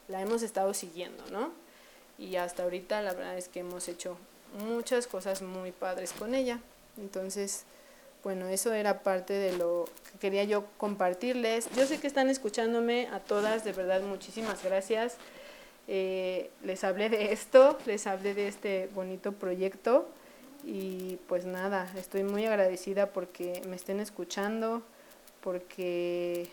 [0.08, 1.50] la hemos estado siguiendo, ¿no?
[2.18, 4.16] Y hasta ahorita la verdad es que hemos hecho
[4.64, 6.58] muchas cosas muy padres con ella.
[6.96, 7.64] Entonces,
[8.24, 11.68] bueno, eso era parte de lo que quería yo compartirles.
[11.76, 15.16] Yo sé que están escuchándome a todas, de verdad, muchísimas gracias.
[15.86, 20.08] Eh, les hablé de esto, les hablé de este bonito proyecto
[20.64, 24.82] y pues nada, estoy muy agradecida porque me estén escuchando,
[25.48, 26.46] porque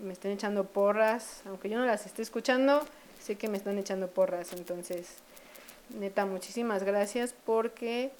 [0.00, 2.80] me estén echando porras, aunque yo no las esté escuchando,
[3.20, 5.08] sé que me están echando porras, entonces,
[5.98, 8.12] neta, muchísimas gracias porque,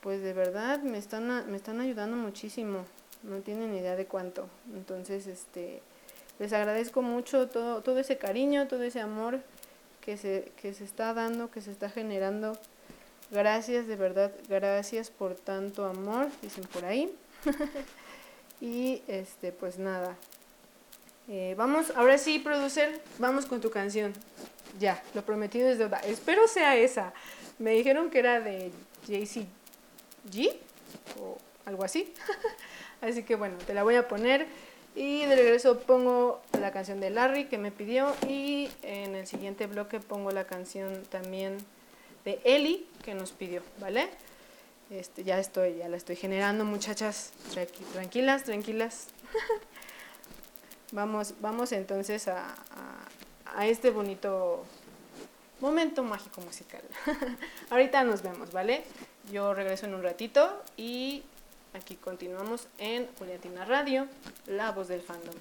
[0.00, 2.84] pues de verdad, me están, me están ayudando muchísimo
[3.22, 4.48] no tienen idea de cuánto.
[4.74, 5.82] Entonces, este,
[6.38, 9.40] les agradezco mucho todo, todo ese cariño, todo ese amor
[10.00, 12.56] que se, que se está dando, que se está generando.
[13.30, 17.14] Gracias, de verdad, gracias por tanto amor, dicen por ahí.
[18.60, 20.16] y este, pues nada.
[21.28, 24.12] Eh, vamos, ahora sí, producer, vamos con tu canción.
[24.78, 25.98] Ya, lo prometido es deuda.
[25.98, 27.12] Espero sea esa.
[27.58, 28.70] Me dijeron que era de
[29.06, 30.56] JCG
[31.20, 31.36] o
[31.66, 32.12] algo así.
[33.00, 34.46] así que bueno, te la voy a poner.
[34.94, 38.14] Y de regreso pongo la canción de Larry que me pidió.
[38.26, 41.58] Y en el siguiente bloque pongo la canción también
[42.24, 44.08] de Eli que nos pidió, ¿vale?
[44.90, 47.32] Este, ya estoy, ya la estoy generando, muchachas.
[47.92, 49.08] Tranquilas, tranquilas.
[50.92, 53.08] vamos, vamos entonces a, a,
[53.56, 54.64] a este bonito
[55.60, 56.82] momento mágico musical.
[57.70, 58.84] Ahorita nos vemos, ¿vale?
[59.30, 61.22] Yo regreso en un ratito y
[61.74, 64.06] aquí continuamos en Juliatina Radio,
[64.46, 65.34] la voz del fandom.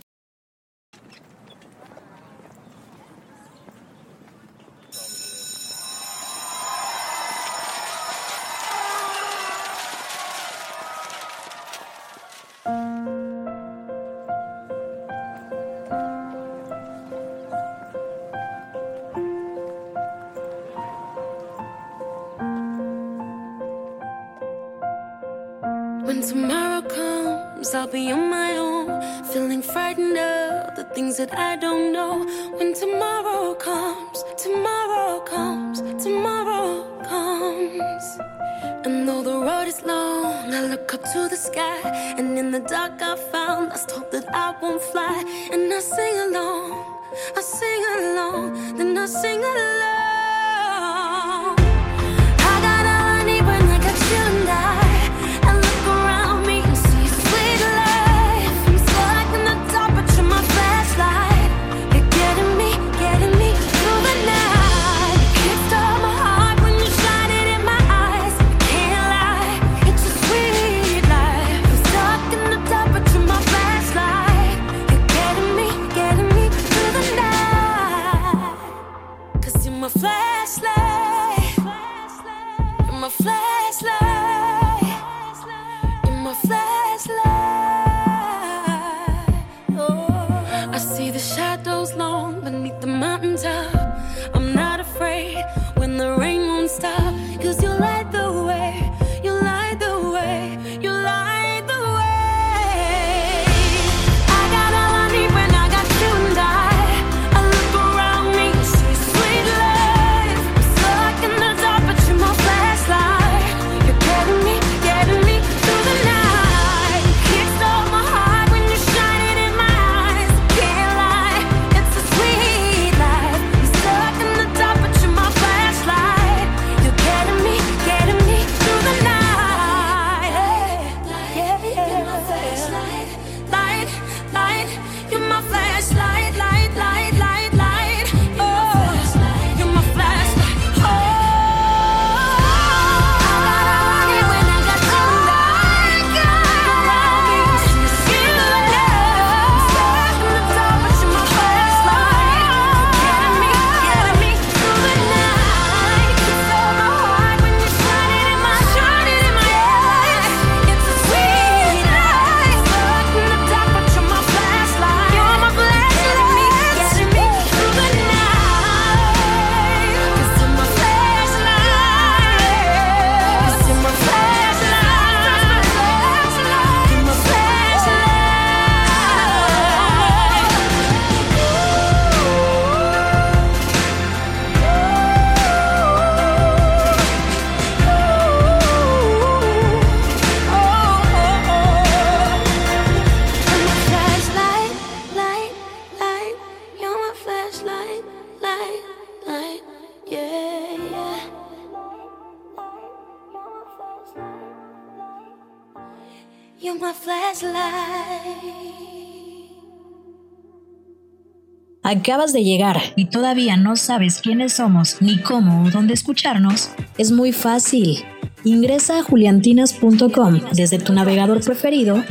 [211.83, 216.71] Acabas de llegar y todavía no sabes quiénes somos ni cómo o dónde escucharnos.
[216.97, 218.03] Es muy fácil.
[218.43, 222.03] Ingresa a juliantinas.com desde tu navegador preferido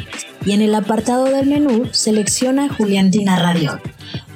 [0.44, 3.80] y en el apartado del menú selecciona Juliantina Radio.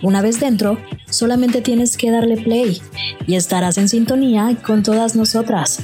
[0.03, 0.79] Una vez dentro,
[1.09, 2.83] solamente tienes que darle play
[3.27, 5.81] y estarás en sintonía con todas nosotras.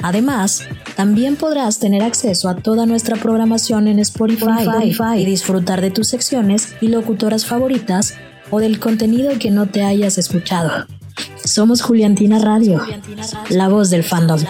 [0.00, 6.08] Además, También podrás tener acceso a toda nuestra programación en Spotify, y disfrutar de tus
[6.08, 8.16] secciones y locutoras favoritas
[8.50, 10.86] o del contenido que no te hayas escuchado.
[11.44, 12.80] Somos Juliantina Radio,
[13.50, 14.40] la voz del fandom.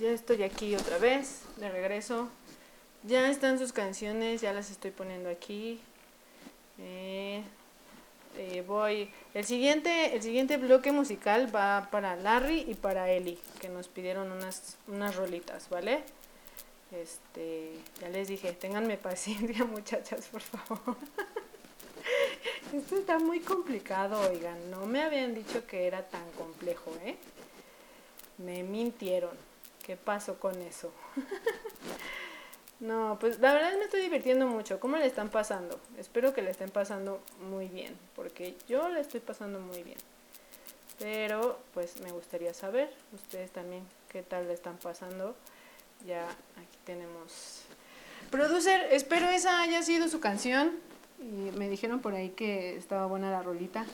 [0.00, 2.28] Ya estoy aquí otra vez, de regreso.
[3.06, 5.80] Ya están sus canciones, ya las estoy poniendo aquí.
[6.78, 7.42] Eh,
[8.36, 9.10] eh, voy.
[9.32, 14.32] El siguiente, el siguiente bloque musical va para Larry y para Eli, que nos pidieron
[14.32, 16.02] unas, unas rolitas, ¿vale?
[16.92, 20.96] Este, ya les dije, ténganme paciencia, muchachas, por favor.
[22.72, 24.70] Esto está muy complicado, oigan.
[24.70, 27.16] No me habían dicho que era tan complejo, ¿eh?
[28.38, 29.36] Me mintieron.
[29.82, 30.92] ¿Qué pasó con eso?
[32.80, 34.80] no, pues la verdad me estoy divirtiendo mucho.
[34.80, 35.80] ¿Cómo le están pasando?
[35.98, 39.98] Espero que le estén pasando muy bien, porque yo le estoy pasando muy bien.
[40.98, 45.34] Pero pues me gustaría saber, ustedes también, qué tal le están pasando.
[46.06, 47.62] Ya aquí tenemos...
[48.30, 50.72] Producer, espero esa haya sido su canción.
[51.20, 53.86] Y me dijeron por ahí que estaba buena la rolita.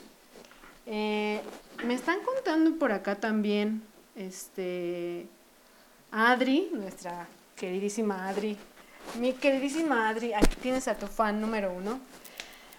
[0.85, 1.41] Eh,
[1.85, 3.83] me están contando por acá también,
[4.15, 5.27] este,
[6.11, 8.57] Adri, nuestra queridísima Adri.
[9.19, 11.99] Mi queridísima Adri, aquí tienes a tu fan número uno.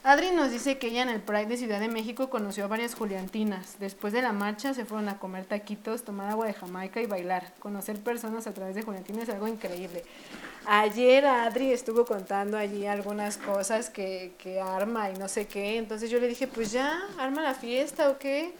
[0.05, 2.97] Adri nos dice que ella en el Pride de Ciudad de México conoció a varias
[2.97, 3.77] Juliantinas.
[3.79, 7.53] Después de la marcha se fueron a comer taquitos, tomar agua de Jamaica y bailar.
[7.61, 10.05] Conocer personas a través de Juliantina es algo increíble.
[10.67, 15.77] Ayer Adri estuvo contando allí algunas cosas que, que arma y no sé qué.
[15.77, 18.55] Entonces yo le dije, pues ya, arma la fiesta o qué.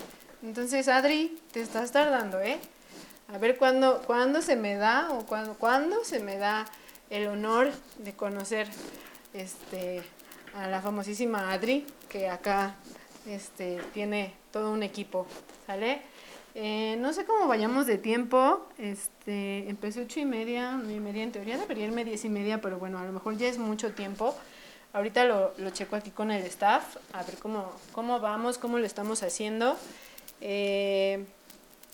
[0.45, 2.61] Entonces Adri, te estás tardando, ¿eh?
[3.35, 6.67] A ver cuándo, cuándo se me da o cuándo, cuándo se me da
[7.13, 8.67] el honor de conocer
[9.35, 10.03] este
[10.55, 12.75] a la famosísima Adri, que acá
[13.27, 15.27] este, tiene todo un equipo,
[15.67, 16.03] ¿sale?
[16.55, 21.23] Eh, no sé cómo vayamos de tiempo, este, empecé ocho y media, nueve y media,
[21.23, 23.93] en teoría debería irme diez y media, pero bueno, a lo mejor ya es mucho
[23.93, 24.35] tiempo.
[24.95, 28.85] Ahorita lo, lo checo aquí con el staff, a ver cómo, cómo vamos, cómo lo
[28.85, 29.77] estamos haciendo.
[30.43, 31.25] Eh,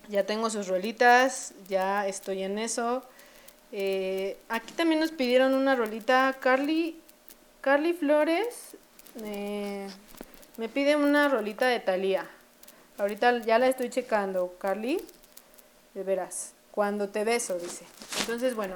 [0.09, 3.05] ya tengo sus rolitas, ya estoy en eso.
[3.73, 6.99] Eh, aquí también nos pidieron una rolita, Carly
[7.61, 8.77] Carly Flores
[9.25, 9.89] eh,
[10.57, 12.27] me pide una rolita de Thalía.
[12.99, 15.01] Ahorita ya la estoy checando, Carly.
[15.95, 17.85] De veras, cuando te beso, dice.
[18.21, 18.75] Entonces, bueno,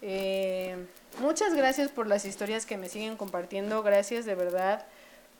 [0.00, 0.76] eh,
[1.20, 3.82] muchas gracias por las historias que me siguen compartiendo.
[3.82, 4.84] Gracias de verdad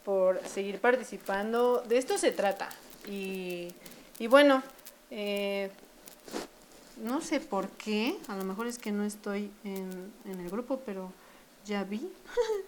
[0.04, 1.82] por seguir participando.
[1.82, 2.68] De esto se trata.
[3.08, 3.72] Y,
[4.18, 4.62] y bueno,
[5.10, 5.70] eh,
[7.02, 8.16] no sé por qué.
[8.28, 11.12] A lo mejor es que no estoy en, en el grupo, pero
[11.64, 12.10] ya vi.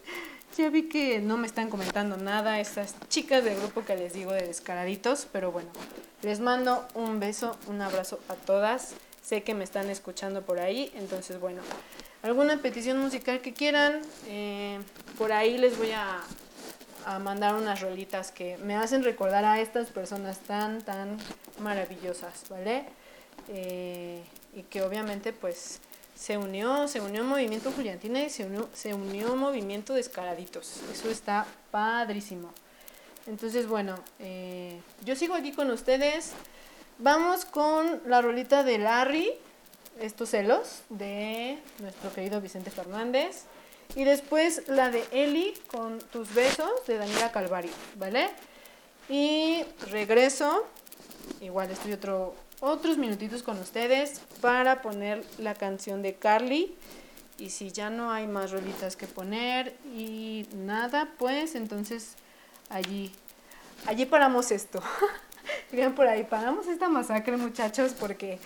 [0.57, 4.33] ya vi que no me están comentando nada estas chicas del grupo que les digo
[4.33, 5.71] de descaraditos, pero bueno,
[6.23, 8.95] les mando un beso, un abrazo a todas.
[9.23, 11.63] Sé que me están escuchando por ahí, entonces bueno,
[12.23, 14.79] alguna petición musical que quieran, eh,
[15.17, 16.21] por ahí les voy a,
[17.07, 21.17] a mandar unas rolitas que me hacen recordar a estas personas tan, tan
[21.59, 22.85] maravillosas, ¿vale?
[23.49, 24.23] Eh,
[24.55, 25.81] y que obviamente pues
[26.15, 30.81] se unió, se unió Movimiento Juliantina y se unió, se unió Movimiento Descaraditos.
[30.93, 32.51] Eso está padrísimo.
[33.27, 36.33] Entonces, bueno, eh, yo sigo aquí con ustedes.
[36.99, 39.33] Vamos con la rolita de Larry,
[40.01, 43.45] estos celos, de nuestro querido Vicente Fernández.
[43.97, 48.29] Y después la de Eli con tus besos de Daniela Calvario, ¿vale?
[49.09, 50.67] Y regreso.
[51.41, 52.35] Igual estoy otro,
[52.65, 56.75] otros minutitos con ustedes para poner la canción de Carly.
[57.39, 62.15] Y si ya no hay más rolitas que poner y nada, pues entonces
[62.71, 63.13] allí,
[63.87, 64.83] allí paramos esto.
[65.73, 68.39] Digan por ahí, paramos esta masacre muchachos porque,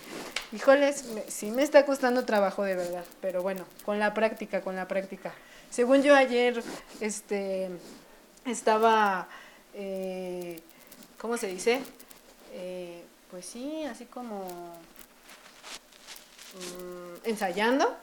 [0.53, 3.05] híjoles, sí me está costando trabajo de verdad.
[3.20, 5.32] Pero bueno, con la práctica, con la práctica.
[5.70, 6.62] Según yo ayer,
[7.01, 7.69] este,
[8.47, 9.28] estaba,
[9.74, 10.61] eh,
[11.19, 11.81] ¿cómo se dice?
[12.53, 12.98] Eh,
[13.31, 14.45] pues sí, así como
[16.55, 17.97] mm, ensayando.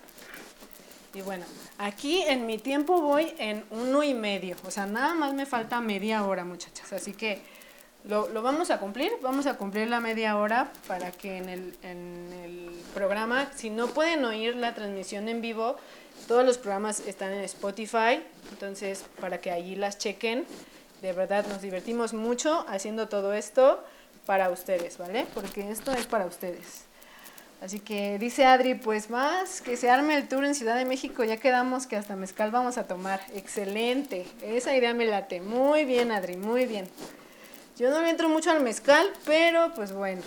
[1.13, 1.45] Y bueno,
[1.77, 4.57] aquí en mi tiempo voy en uno y medio.
[4.65, 6.91] O sea, nada más me falta media hora, muchachas.
[6.91, 7.41] Así que
[8.03, 9.13] lo, lo vamos a cumplir.
[9.21, 13.87] Vamos a cumplir la media hora para que en el, en el programa, si no
[13.87, 15.77] pueden oír la transmisión en vivo,
[16.27, 18.21] todos los programas están en Spotify.
[18.51, 20.45] Entonces, para que allí las chequen.
[21.01, 23.81] De verdad, nos divertimos mucho haciendo todo esto
[24.25, 25.25] para ustedes, ¿vale?
[25.33, 26.85] Porque esto es para ustedes.
[27.61, 31.23] Así que dice Adri, pues más que se arme el tour en Ciudad de México,
[31.23, 33.21] ya quedamos que hasta mezcal vamos a tomar.
[33.33, 35.41] Excelente, esa idea me late.
[35.41, 36.87] Muy bien, Adri, muy bien.
[37.77, 40.21] Yo no le entro mucho al mezcal, pero pues bueno,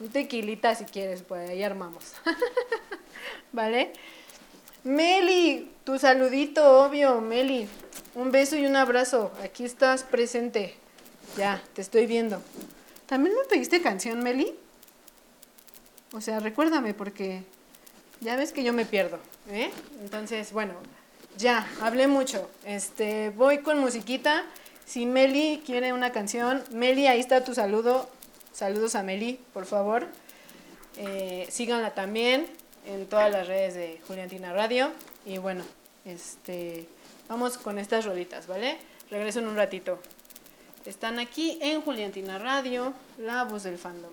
[0.00, 2.12] un tequilita si quieres, pues ahí armamos.
[3.52, 3.92] ¿Vale?
[4.84, 7.68] Meli, tu saludito, obvio, Meli.
[8.14, 9.32] Un beso y un abrazo.
[9.42, 10.74] Aquí estás presente.
[11.36, 12.40] Ya, te estoy viendo.
[13.08, 14.54] ¿También me pediste canción, Meli?
[16.12, 17.42] O sea, recuérdame porque
[18.20, 19.18] ya ves que yo me pierdo,
[19.50, 19.70] ¿eh?
[20.02, 20.74] Entonces, bueno,
[21.38, 22.50] ya, hablé mucho.
[22.66, 24.44] Este, voy con musiquita.
[24.84, 28.10] Si Meli quiere una canción, Meli, ahí está tu saludo.
[28.52, 30.06] Saludos a Meli, por favor.
[30.98, 32.46] Eh, síganla también
[32.84, 34.90] en todas las redes de Juliantina Radio.
[35.24, 35.64] Y bueno,
[36.04, 36.86] este,
[37.26, 38.76] vamos con estas rolitas, ¿vale?
[39.10, 39.98] Regreso en un ratito.
[40.88, 44.10] Están aquí en Juliantina Radio, la voz del fandom.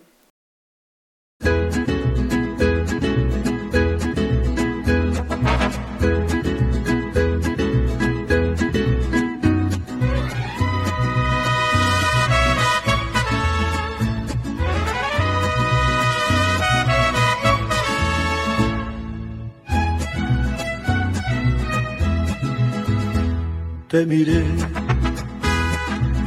[23.88, 24.44] Te miré,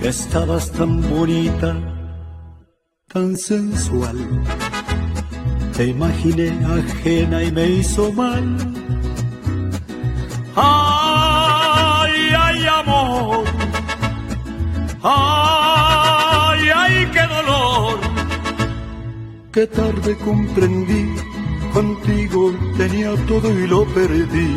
[0.08, 1.76] estabas tan bonita,
[3.12, 4.16] tan sensual.
[5.76, 8.56] Te imaginé ajena y me hizo mal.
[10.56, 12.12] Ay,
[12.46, 13.44] ay, amor.
[15.02, 17.98] Ay, ay, qué dolor.
[19.52, 21.14] Qué tarde comprendí,
[21.72, 24.56] contigo tenía todo y lo perdí.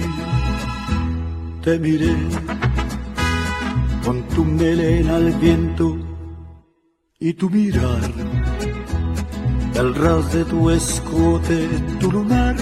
[1.64, 2.16] Te miré
[4.04, 5.98] con tu melena al viento
[7.20, 8.02] y tu mirar,
[9.76, 11.68] el ras de tu escote,
[12.00, 12.56] tu lunar.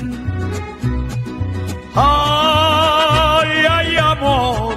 [1.95, 4.75] Ay, ay, amor,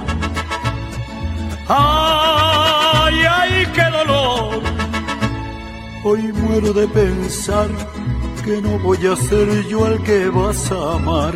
[1.67, 4.61] ay, ay, qué dolor.
[6.05, 7.69] Hoy muero de pensar
[8.43, 11.33] que no voy a ser yo al que vas a amar.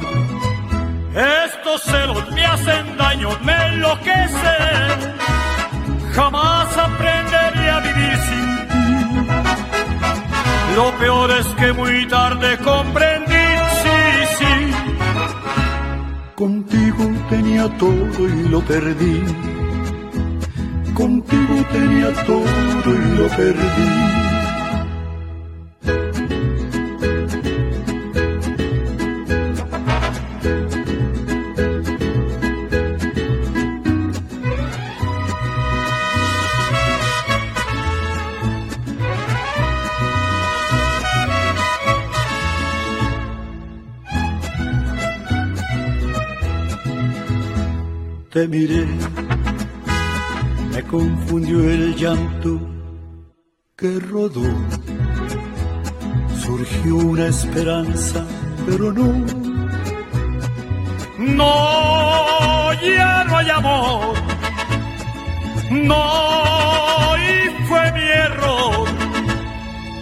[1.14, 5.17] Estos celos me hacen daño, me enloquecen.
[6.18, 8.88] Jamás aprenderé a vivir sin ti.
[10.76, 13.48] Lo peor es que muy tarde comprendí,
[13.84, 14.00] sí,
[14.40, 14.54] sí.
[16.34, 19.24] Contigo tenía todo y lo perdí.
[20.96, 24.27] Contigo tenía todo y lo perdí.
[48.38, 48.86] Te miré,
[50.72, 52.52] me confundió el llanto
[53.76, 54.48] que rodó.
[56.44, 58.28] Surgió una esperanza,
[58.68, 59.08] pero no.
[61.18, 64.16] No, ya no hay amor.
[65.72, 66.04] No,
[67.28, 68.88] y fue mi error.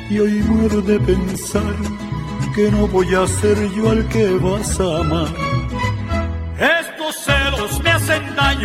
[0.10, 1.76] Y hoy muero de pensar
[2.54, 5.65] que no voy a ser yo al que vas a amar.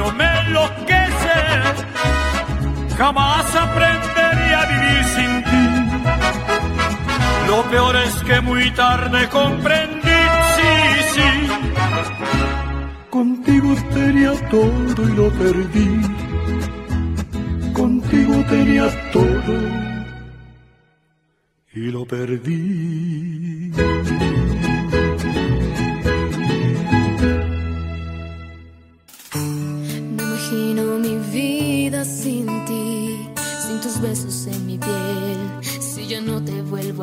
[0.01, 1.63] Daño, me enloquecen.
[2.97, 5.67] Jamás aprendería a vivir sin ti.
[7.49, 10.21] Lo peor es que muy tarde comprendí,
[10.57, 10.73] sí,
[11.15, 11.31] sí.
[13.11, 16.01] Contigo tenía todo y lo perdí.
[17.73, 19.55] Contigo tenía todo
[21.73, 23.60] y lo perdí.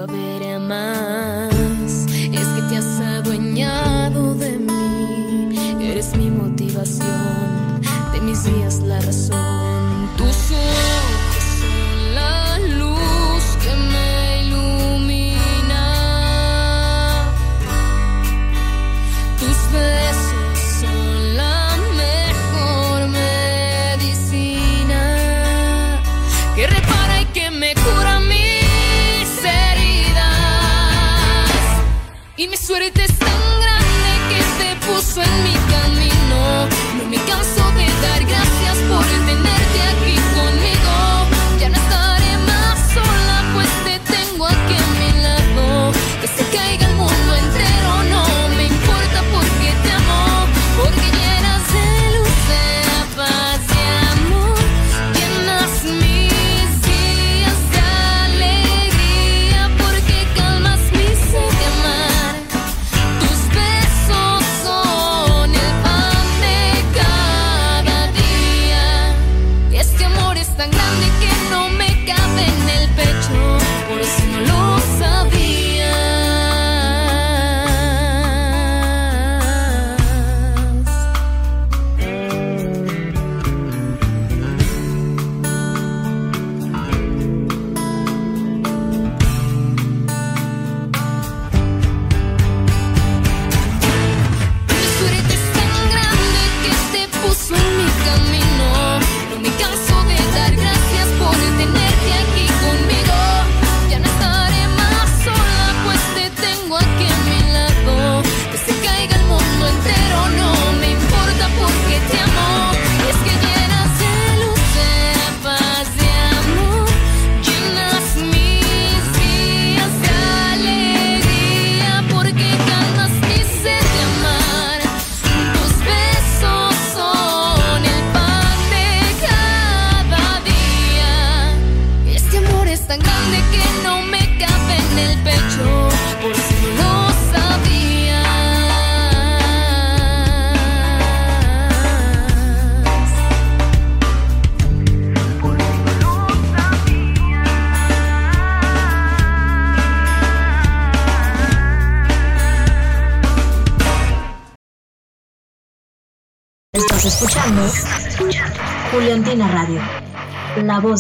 [0.05, 5.55] Ver más, es que te has adueñado de mí.
[5.81, 7.46] Eres mi motivación,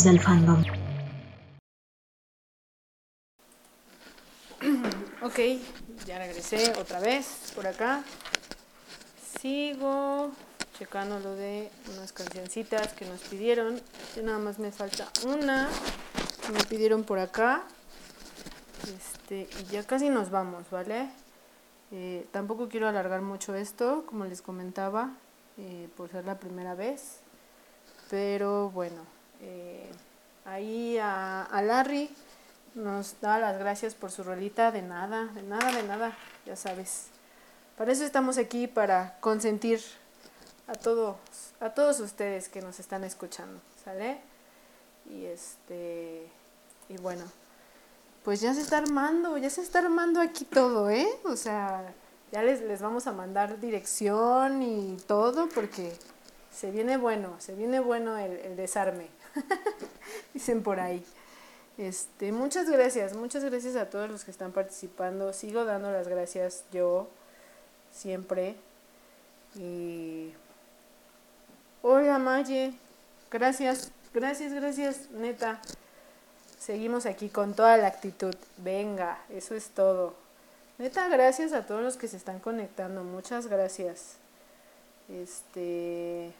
[0.03, 0.63] del fandom.
[5.19, 5.39] Ok,
[6.05, 8.03] ya regresé otra vez por acá.
[9.41, 10.31] Sigo
[10.77, 13.81] checando lo de unas cancioncitas que nos pidieron.
[14.15, 15.67] Ya nada más me falta una
[16.51, 17.63] me pidieron por acá.
[18.83, 21.09] Este, y ya casi nos vamos, ¿vale?
[21.91, 25.11] Eh, tampoco quiero alargar mucho esto, como les comentaba,
[25.57, 27.19] eh, por ser la primera vez.
[28.09, 29.01] Pero bueno,
[29.41, 29.89] eh,
[30.45, 32.09] ahí a, Larry
[32.75, 34.71] nos da las gracias por su rolita.
[34.71, 37.07] De nada, de nada, de nada, ya sabes.
[37.77, 39.81] Para eso estamos aquí, para consentir
[40.67, 41.17] a todos,
[41.59, 44.19] a todos ustedes que nos están escuchando, ¿sale?
[45.09, 46.27] Y este,
[46.89, 47.23] y bueno,
[48.23, 51.07] pues ya se está armando, ya se está armando aquí todo, ¿eh?
[51.23, 51.93] O sea,
[52.31, 55.93] ya les, les vamos a mandar dirección y todo porque
[56.51, 59.07] se viene bueno, se viene bueno el desarme,
[60.33, 61.03] dicen por ahí.
[61.77, 65.31] Este, muchas gracias, muchas gracias a todos los que están participando.
[65.33, 67.07] Sigo dando las gracias yo
[67.91, 68.55] siempre.
[69.55, 70.33] Y
[71.81, 72.73] hola Maye,
[73.29, 75.61] gracias, gracias, gracias, neta.
[76.59, 78.35] Seguimos aquí con toda la actitud.
[78.57, 80.15] Venga, eso es todo.
[80.79, 83.03] Neta, gracias a todos los que se están conectando.
[83.03, 84.17] Muchas gracias.
[85.09, 86.33] Este,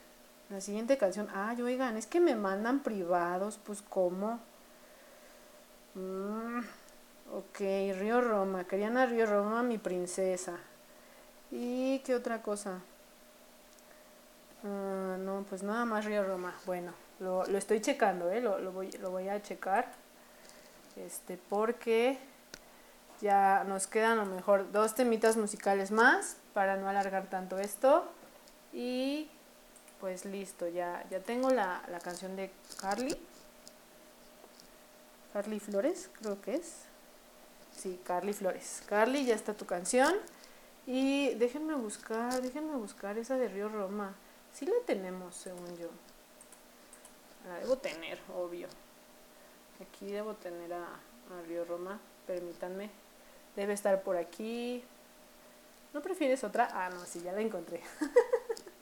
[0.50, 1.28] la siguiente canción.
[1.34, 4.40] Ay, oigan, es que me mandan privados, pues cómo.
[5.96, 6.60] Mm,
[7.34, 7.60] ok,
[8.00, 8.64] Río Roma.
[8.66, 10.58] Querían a Río Roma, mi princesa.
[11.52, 12.80] ¿Y qué otra cosa?
[14.64, 16.54] Ah, no, pues nada más Río Roma.
[16.66, 18.42] Bueno, lo, lo estoy checando, ¿eh?
[18.42, 19.88] Lo, lo, voy, lo voy a checar.
[20.96, 22.18] Este, porque
[23.22, 28.06] ya nos quedan a lo mejor dos temitas musicales más para no alargar tanto esto.
[28.74, 29.30] Y
[30.00, 33.18] pues listo, ya, ya tengo la, la canción de Carly.
[35.34, 36.84] Carly Flores, creo que es.
[37.76, 38.84] Sí, Carly Flores.
[38.88, 40.16] Carly, ya está tu canción.
[40.86, 44.16] Y déjenme buscar, déjenme buscar esa de Río Roma.
[44.54, 45.90] Sí la tenemos, según yo.
[47.48, 48.68] La debo tener, obvio.
[49.82, 52.90] Aquí debo tener a, a Río Roma, permítanme.
[53.56, 54.84] Debe estar por aquí.
[55.94, 56.70] ¿No prefieres otra?
[56.72, 57.82] Ah, no, sí, ya la encontré.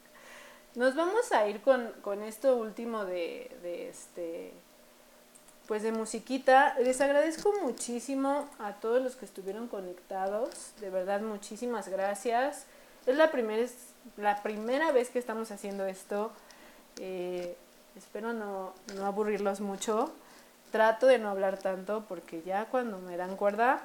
[0.76, 4.53] Nos vamos a ir con, con esto último de, de este
[5.68, 6.76] pues de musiquita.
[6.80, 10.73] Les agradezco muchísimo a todos los que estuvieron conectados.
[10.81, 12.65] De verdad, muchísimas gracias.
[13.06, 13.68] Es la, primer,
[14.18, 16.31] la primera vez que estamos haciendo esto.
[16.99, 17.56] Eh,
[17.95, 20.11] espero no, no aburrirlos mucho.
[20.72, 23.81] Trato de no hablar tanto porque ya cuando me dan cuerda,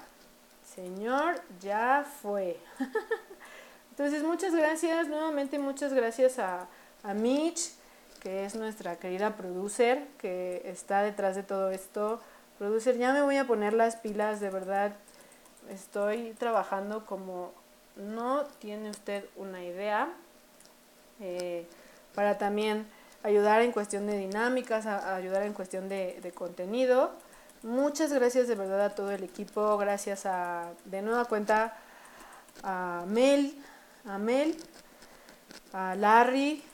[0.75, 2.59] señor, ya fue.
[3.91, 5.09] Entonces, muchas gracias.
[5.09, 6.67] Nuevamente, muchas gracias a,
[7.03, 7.73] a Mitch
[8.21, 12.21] que es nuestra querida producer, que está detrás de todo esto.
[12.59, 14.93] Producer, ya me voy a poner las pilas, de verdad.
[15.71, 17.53] Estoy trabajando como
[17.97, 20.09] no tiene usted una idea.
[21.23, 21.67] eh,
[22.15, 22.87] para también
[23.23, 27.13] ayudar en cuestión de dinámicas, a, ayudar en cuestión de, de contenido.
[27.63, 29.77] Muchas gracias de verdad a todo el equipo.
[29.77, 31.77] Gracias a, de nueva cuenta,
[32.63, 33.55] a Mel,
[34.07, 34.57] a Mel,
[35.73, 36.65] a Larry,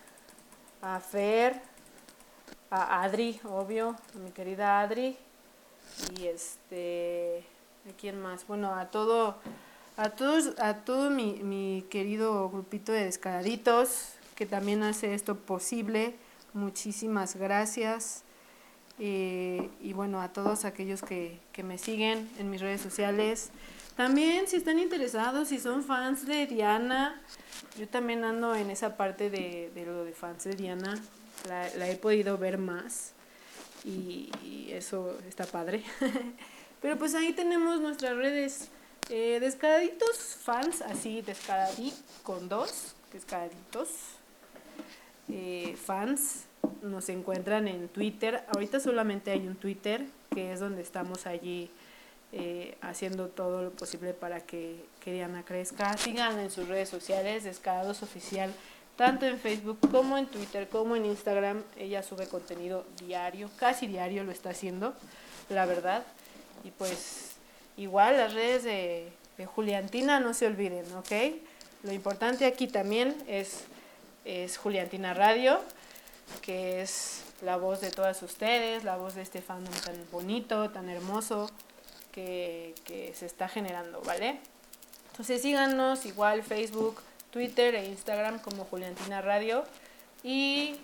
[0.86, 1.60] a Fer,
[2.70, 5.16] a Adri, obvio, a mi querida Adri,
[6.16, 7.44] y este,
[7.88, 8.46] ¿a quién más?
[8.46, 9.36] Bueno, a todo,
[9.96, 16.14] a todos, a todo mi, mi querido grupito de descaraditos que también hace esto posible.
[16.52, 18.22] Muchísimas gracias.
[18.98, 23.50] Eh, y bueno, a todos aquellos que, que me siguen en mis redes sociales.
[23.97, 27.20] También si están interesados, si son fans de Diana,
[27.78, 31.01] yo también ando en esa parte de, de lo de fans de Diana.
[31.48, 33.14] La, la he podido ver más
[33.86, 35.82] y, eso está padre.
[36.82, 38.68] Pero pues ahí tenemos nuestras redes.
[39.09, 41.93] Eh, descaraditos fans, así descaradí
[42.24, 43.89] con dos, descaraditos
[45.28, 46.47] eh, fans
[46.82, 48.44] nos encuentran en Twitter.
[48.48, 50.05] Ahorita solamente hay un Twitter,
[50.35, 51.70] que es donde estamos allí
[52.32, 55.97] eh, haciendo todo lo posible para que, que Diana crezca.
[55.97, 58.53] Sigan en sus redes sociales, Descarados Oficial,
[58.97, 61.62] tanto en Facebook como en Twitter, como en Instagram.
[61.77, 64.93] Ella sube contenido diario, casi diario lo está haciendo,
[65.48, 66.05] la verdad.
[66.65, 67.36] Y pues
[67.77, 69.12] igual las redes de,
[69.55, 71.12] Juliantina no se olviden, ¿ok?
[71.85, 73.65] Lo importante aquí también es,
[74.24, 75.61] es Juliantina Radio,
[76.43, 80.89] que es la voz de todas ustedes, la voz de este fandom tan bonito, tan
[80.89, 81.51] hermoso
[82.16, 84.40] que, que se está generando, ¿vale?
[85.12, 89.64] Entonces síganos igual Facebook, Twitter e Instagram como Juliantina Radio
[90.24, 90.76] Y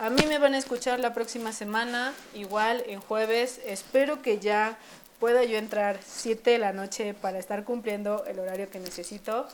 [0.00, 3.60] a mí me van a escuchar la próxima semana, igual en jueves.
[3.64, 4.76] Espero que ya
[5.20, 9.46] pueda yo entrar 7 de la noche para estar cumpliendo el horario que necesito.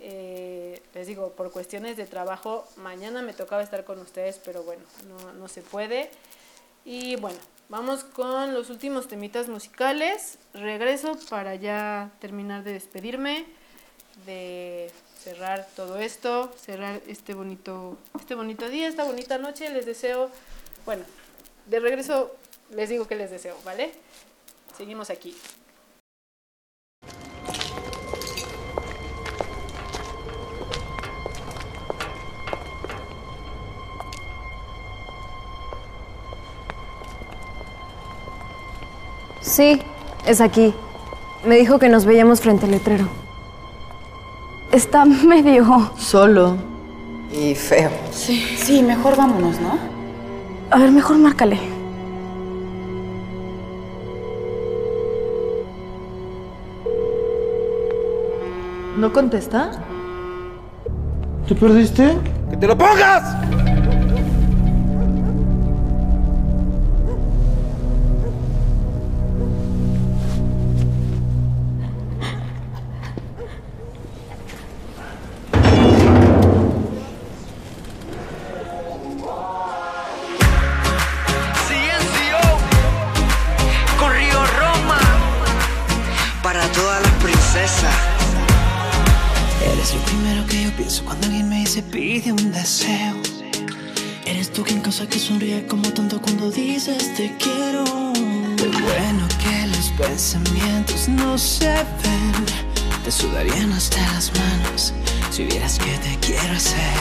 [0.00, 4.82] Eh, les digo, por cuestiones de trabajo, mañana me tocaba estar con ustedes, pero bueno,
[5.08, 6.10] no, no se puede.
[6.84, 10.38] Y bueno, vamos con los últimos temitas musicales.
[10.54, 13.46] Regreso para ya terminar de despedirme,
[14.26, 19.70] de cerrar todo esto, cerrar este bonito, este bonito día, esta bonita noche.
[19.70, 20.30] Les deseo,
[20.84, 21.04] bueno,
[21.66, 22.34] de regreso
[22.70, 23.92] les digo que les deseo, ¿vale?
[24.76, 25.36] Seguimos aquí.
[39.52, 39.78] Sí,
[40.26, 40.72] es aquí.
[41.44, 43.06] Me dijo que nos veíamos frente al letrero.
[44.72, 45.90] Está medio...
[45.98, 46.56] Solo
[47.30, 47.90] y feo.
[48.12, 48.56] Sí.
[48.56, 49.78] Sí, mejor vámonos, ¿no?
[50.70, 51.58] A ver, mejor márcale.
[58.96, 59.72] ¿No contesta?
[61.46, 62.16] ¿Te perdiste?
[62.48, 63.61] ¡Que te lo pongas!
[103.22, 104.92] Sudarían hasta las manos
[105.30, 106.98] si vieras que te quiero hacer.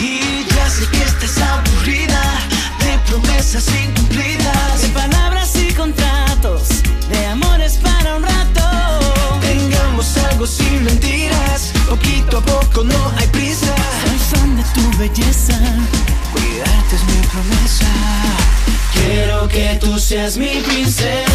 [0.00, 2.22] Y ya sé que estás aburrida
[2.80, 6.68] de promesas incumplidas, de palabras y contratos,
[7.08, 8.64] de amores para un rato.
[9.40, 13.72] Tengamos algo sin mentiras, poquito a poco no hay prisa.
[14.02, 15.58] Soy fan de tu belleza,
[16.32, 17.90] cuidarte es mi promesa.
[18.94, 21.31] Quiero que tú seas mi princesa,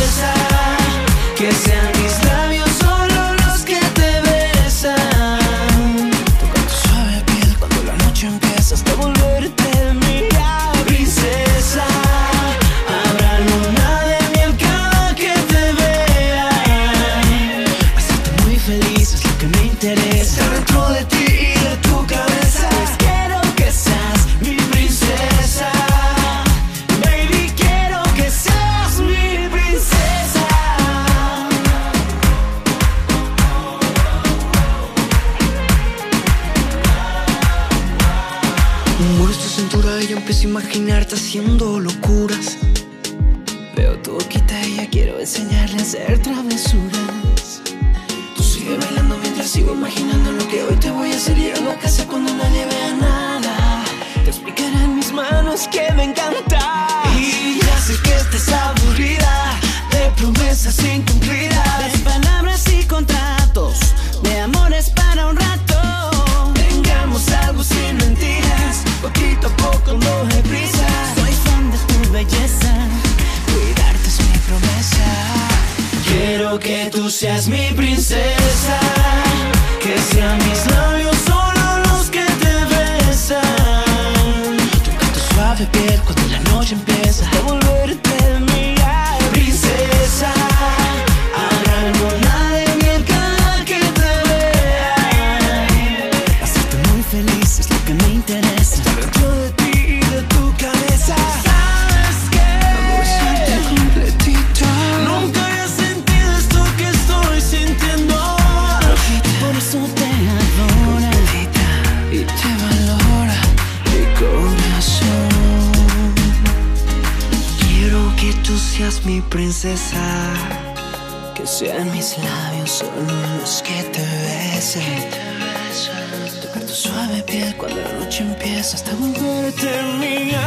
[129.77, 130.46] volverte mía,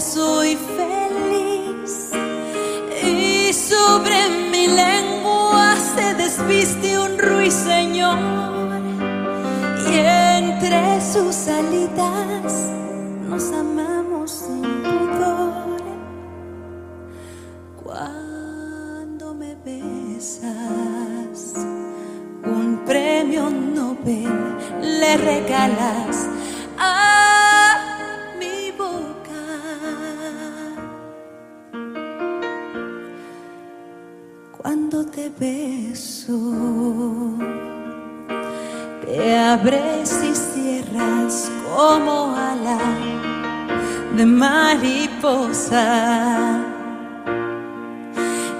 [0.00, 2.10] Soy feliz.
[3.02, 8.18] Y sobre mi lengua se desviste un ruiseñor
[9.90, 12.70] y entre sus alitas
[13.28, 15.80] nos amamos sin pudor.
[17.82, 21.54] Cuando me besas,
[22.44, 26.29] un premio Nobel le regalas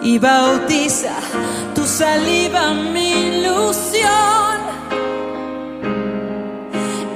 [0.02, 1.16] y bautiza
[1.74, 4.60] tu saliva mi ilusión.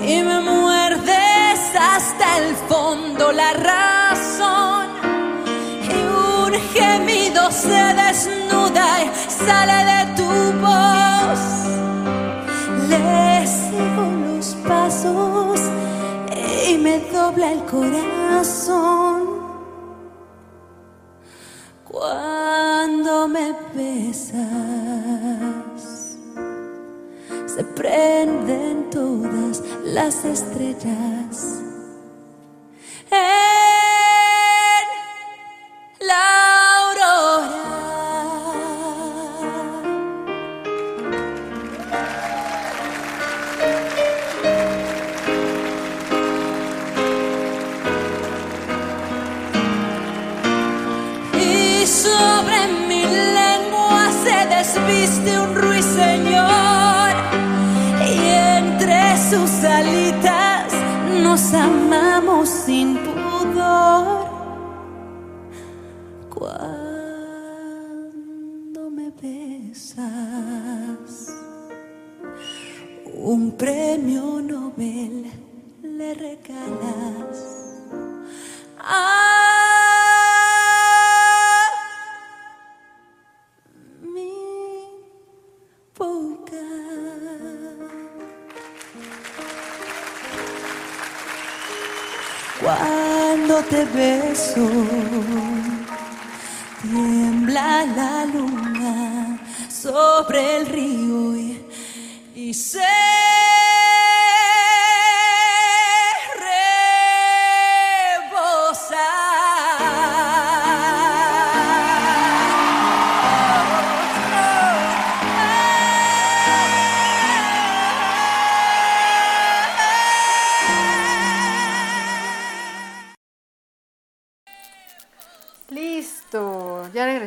[0.03, 4.87] Y me muerdes hasta el fondo la razón.
[5.89, 5.97] Y
[6.47, 9.11] un gemido se desnuda y
[9.47, 10.31] sale de tu
[10.61, 11.43] voz.
[12.89, 15.61] Le sigo los pasos
[16.69, 19.04] y me dobla el corazón
[22.05, 24.43] cuando me besas.
[27.47, 31.63] Se prenden todas las estrellas
[59.75, 60.73] sus alitas
[61.23, 64.29] nos amamos sin pudor.
[66.31, 67.21] Cuando
[68.91, 70.21] me besas,
[73.15, 75.31] un premio Nobel
[75.83, 77.55] le regalas.
[93.63, 94.69] Te beso,
[96.83, 99.39] tiembla la luna
[99.71, 101.65] sobre el río y,
[102.35, 102.83] y se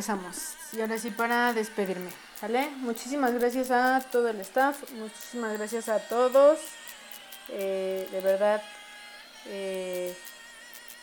[0.08, 0.54] regresamos.
[0.72, 2.10] Y ahora sí para despedirme,
[2.40, 2.70] ¿vale?
[2.78, 6.58] Muchísimas gracias a todo el staff, muchísimas gracias a todos.
[7.48, 8.62] Eh, de verdad,
[9.46, 10.16] eh,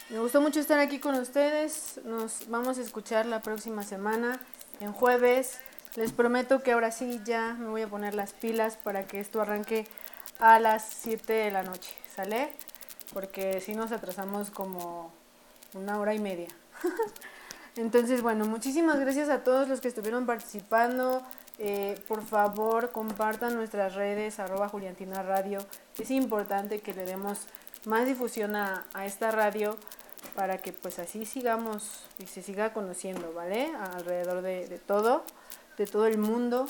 [0.10, 2.00] me gustó mucho estar aquí con ustedes.
[2.04, 4.40] Nos vamos a escuchar la próxima semana,
[4.80, 5.60] en jueves.
[5.96, 9.42] Les prometo que ahora sí ya me voy a poner las pilas para que esto
[9.42, 9.88] arranque
[10.40, 12.54] a las 7 de la noche, ¿sale?
[13.14, 15.14] Porque si nos atrasamos como
[15.74, 16.50] una hora y media.
[17.78, 21.22] Entonces, bueno, muchísimas gracias a todos los que estuvieron participando.
[21.60, 25.60] Eh, por favor, compartan nuestras redes, arroba Juliantina Radio.
[26.00, 27.48] Es importante que le demos
[27.86, 29.78] más difusión a, esta radio
[30.36, 33.72] para que pues así sigamos y se siga conociendo, ¿vale?
[33.94, 35.24] Alrededor de, de todo,
[35.78, 36.68] de todo el mundo.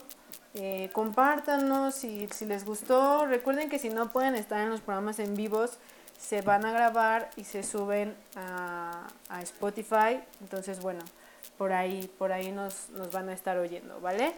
[0.55, 3.25] Eh, compártanos si, si les gustó.
[3.25, 5.77] Recuerden que si no pueden estar en los programas en vivos,
[6.17, 10.21] se van a grabar y se suben a, a Spotify.
[10.41, 11.03] Entonces, bueno,
[11.57, 14.33] por ahí, por ahí nos, nos van a estar oyendo, ¿vale?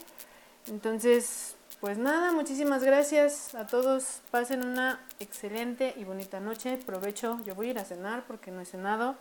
[0.67, 4.21] Entonces, pues nada, muchísimas gracias a todos.
[4.31, 6.77] Pasen una excelente y bonita noche.
[6.83, 7.39] Provecho.
[7.45, 9.15] Yo voy a ir a cenar porque no he cenado.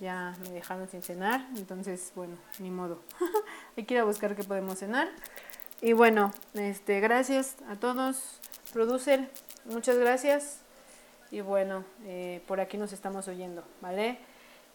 [0.00, 1.44] Ya me dejaron sin cenar.
[1.56, 3.00] Entonces, bueno, ni modo.
[3.76, 5.08] Hay que ir a buscar qué podemos cenar.
[5.80, 8.40] Y bueno, este, gracias a todos.
[8.72, 9.28] Producer,
[9.64, 10.61] muchas gracias.
[11.32, 14.18] Y bueno, eh, por aquí nos estamos oyendo, ¿vale?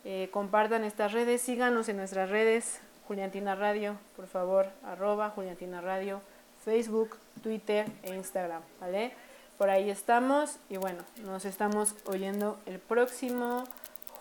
[0.09, 2.79] eh, compartan estas redes, síganos en nuestras redes,
[3.09, 6.21] Juliantina Radio, por favor, arroba Juliantina Radio,
[6.63, 9.11] Facebook, Twitter e Instagram, ¿vale?
[9.57, 13.65] Por ahí estamos y bueno, nos estamos oyendo el próximo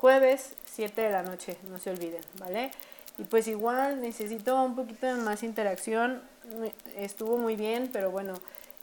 [0.01, 2.73] jueves 7 de la noche, no se olviden, ¿vale?
[3.17, 6.21] Y pues igual necesito un poquito de más interacción,
[6.97, 8.35] estuvo muy bien, pero bueno,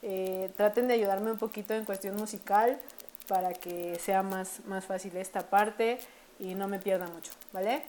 [0.04, 2.80] eh, traten de ayudarme un poquito en cuestión musical
[3.28, 6.00] para que sea más, más fácil esta parte
[6.40, 7.84] y no me pierda mucho, ¿vale?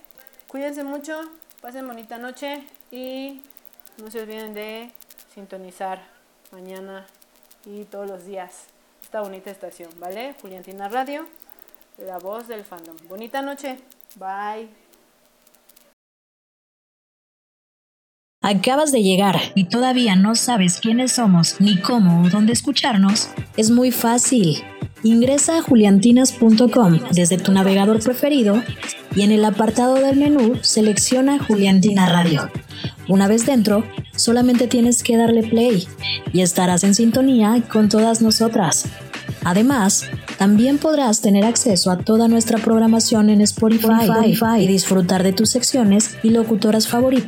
[0.47, 1.19] Cuídense mucho,
[1.61, 3.41] pasen bonita noche y
[4.01, 4.91] no se olviden de
[5.33, 6.01] sintonizar
[6.51, 7.05] mañana
[7.65, 8.67] y todos los días
[9.01, 10.35] esta bonita estación, ¿vale?
[10.41, 11.27] Juliantina Radio,
[11.97, 12.97] la voz del fandom.
[13.07, 13.79] Bonita noche,
[14.15, 14.84] bye.
[18.47, 23.29] Acabas de llegar y todavía no sabes quiénes somos ni cómo o dónde escucharnos.
[23.57, 24.63] Es muy fácil.
[25.01, 28.61] Ingresa a juliantinas.com desde tu navegador preferido
[29.15, 32.51] y en el apartado del menú selecciona Juliantina Radio.
[33.07, 33.83] Una vez dentro,
[34.15, 35.87] solamente tienes que darle play
[36.31, 38.85] y estarás en sintonía con todas nosotras.
[39.43, 40.05] Además,
[40.37, 44.11] también podrás tener acceso a toda nuestra programación en Spotify,
[44.59, 47.15] y disfrutar de tus secciones y locutoras favoritas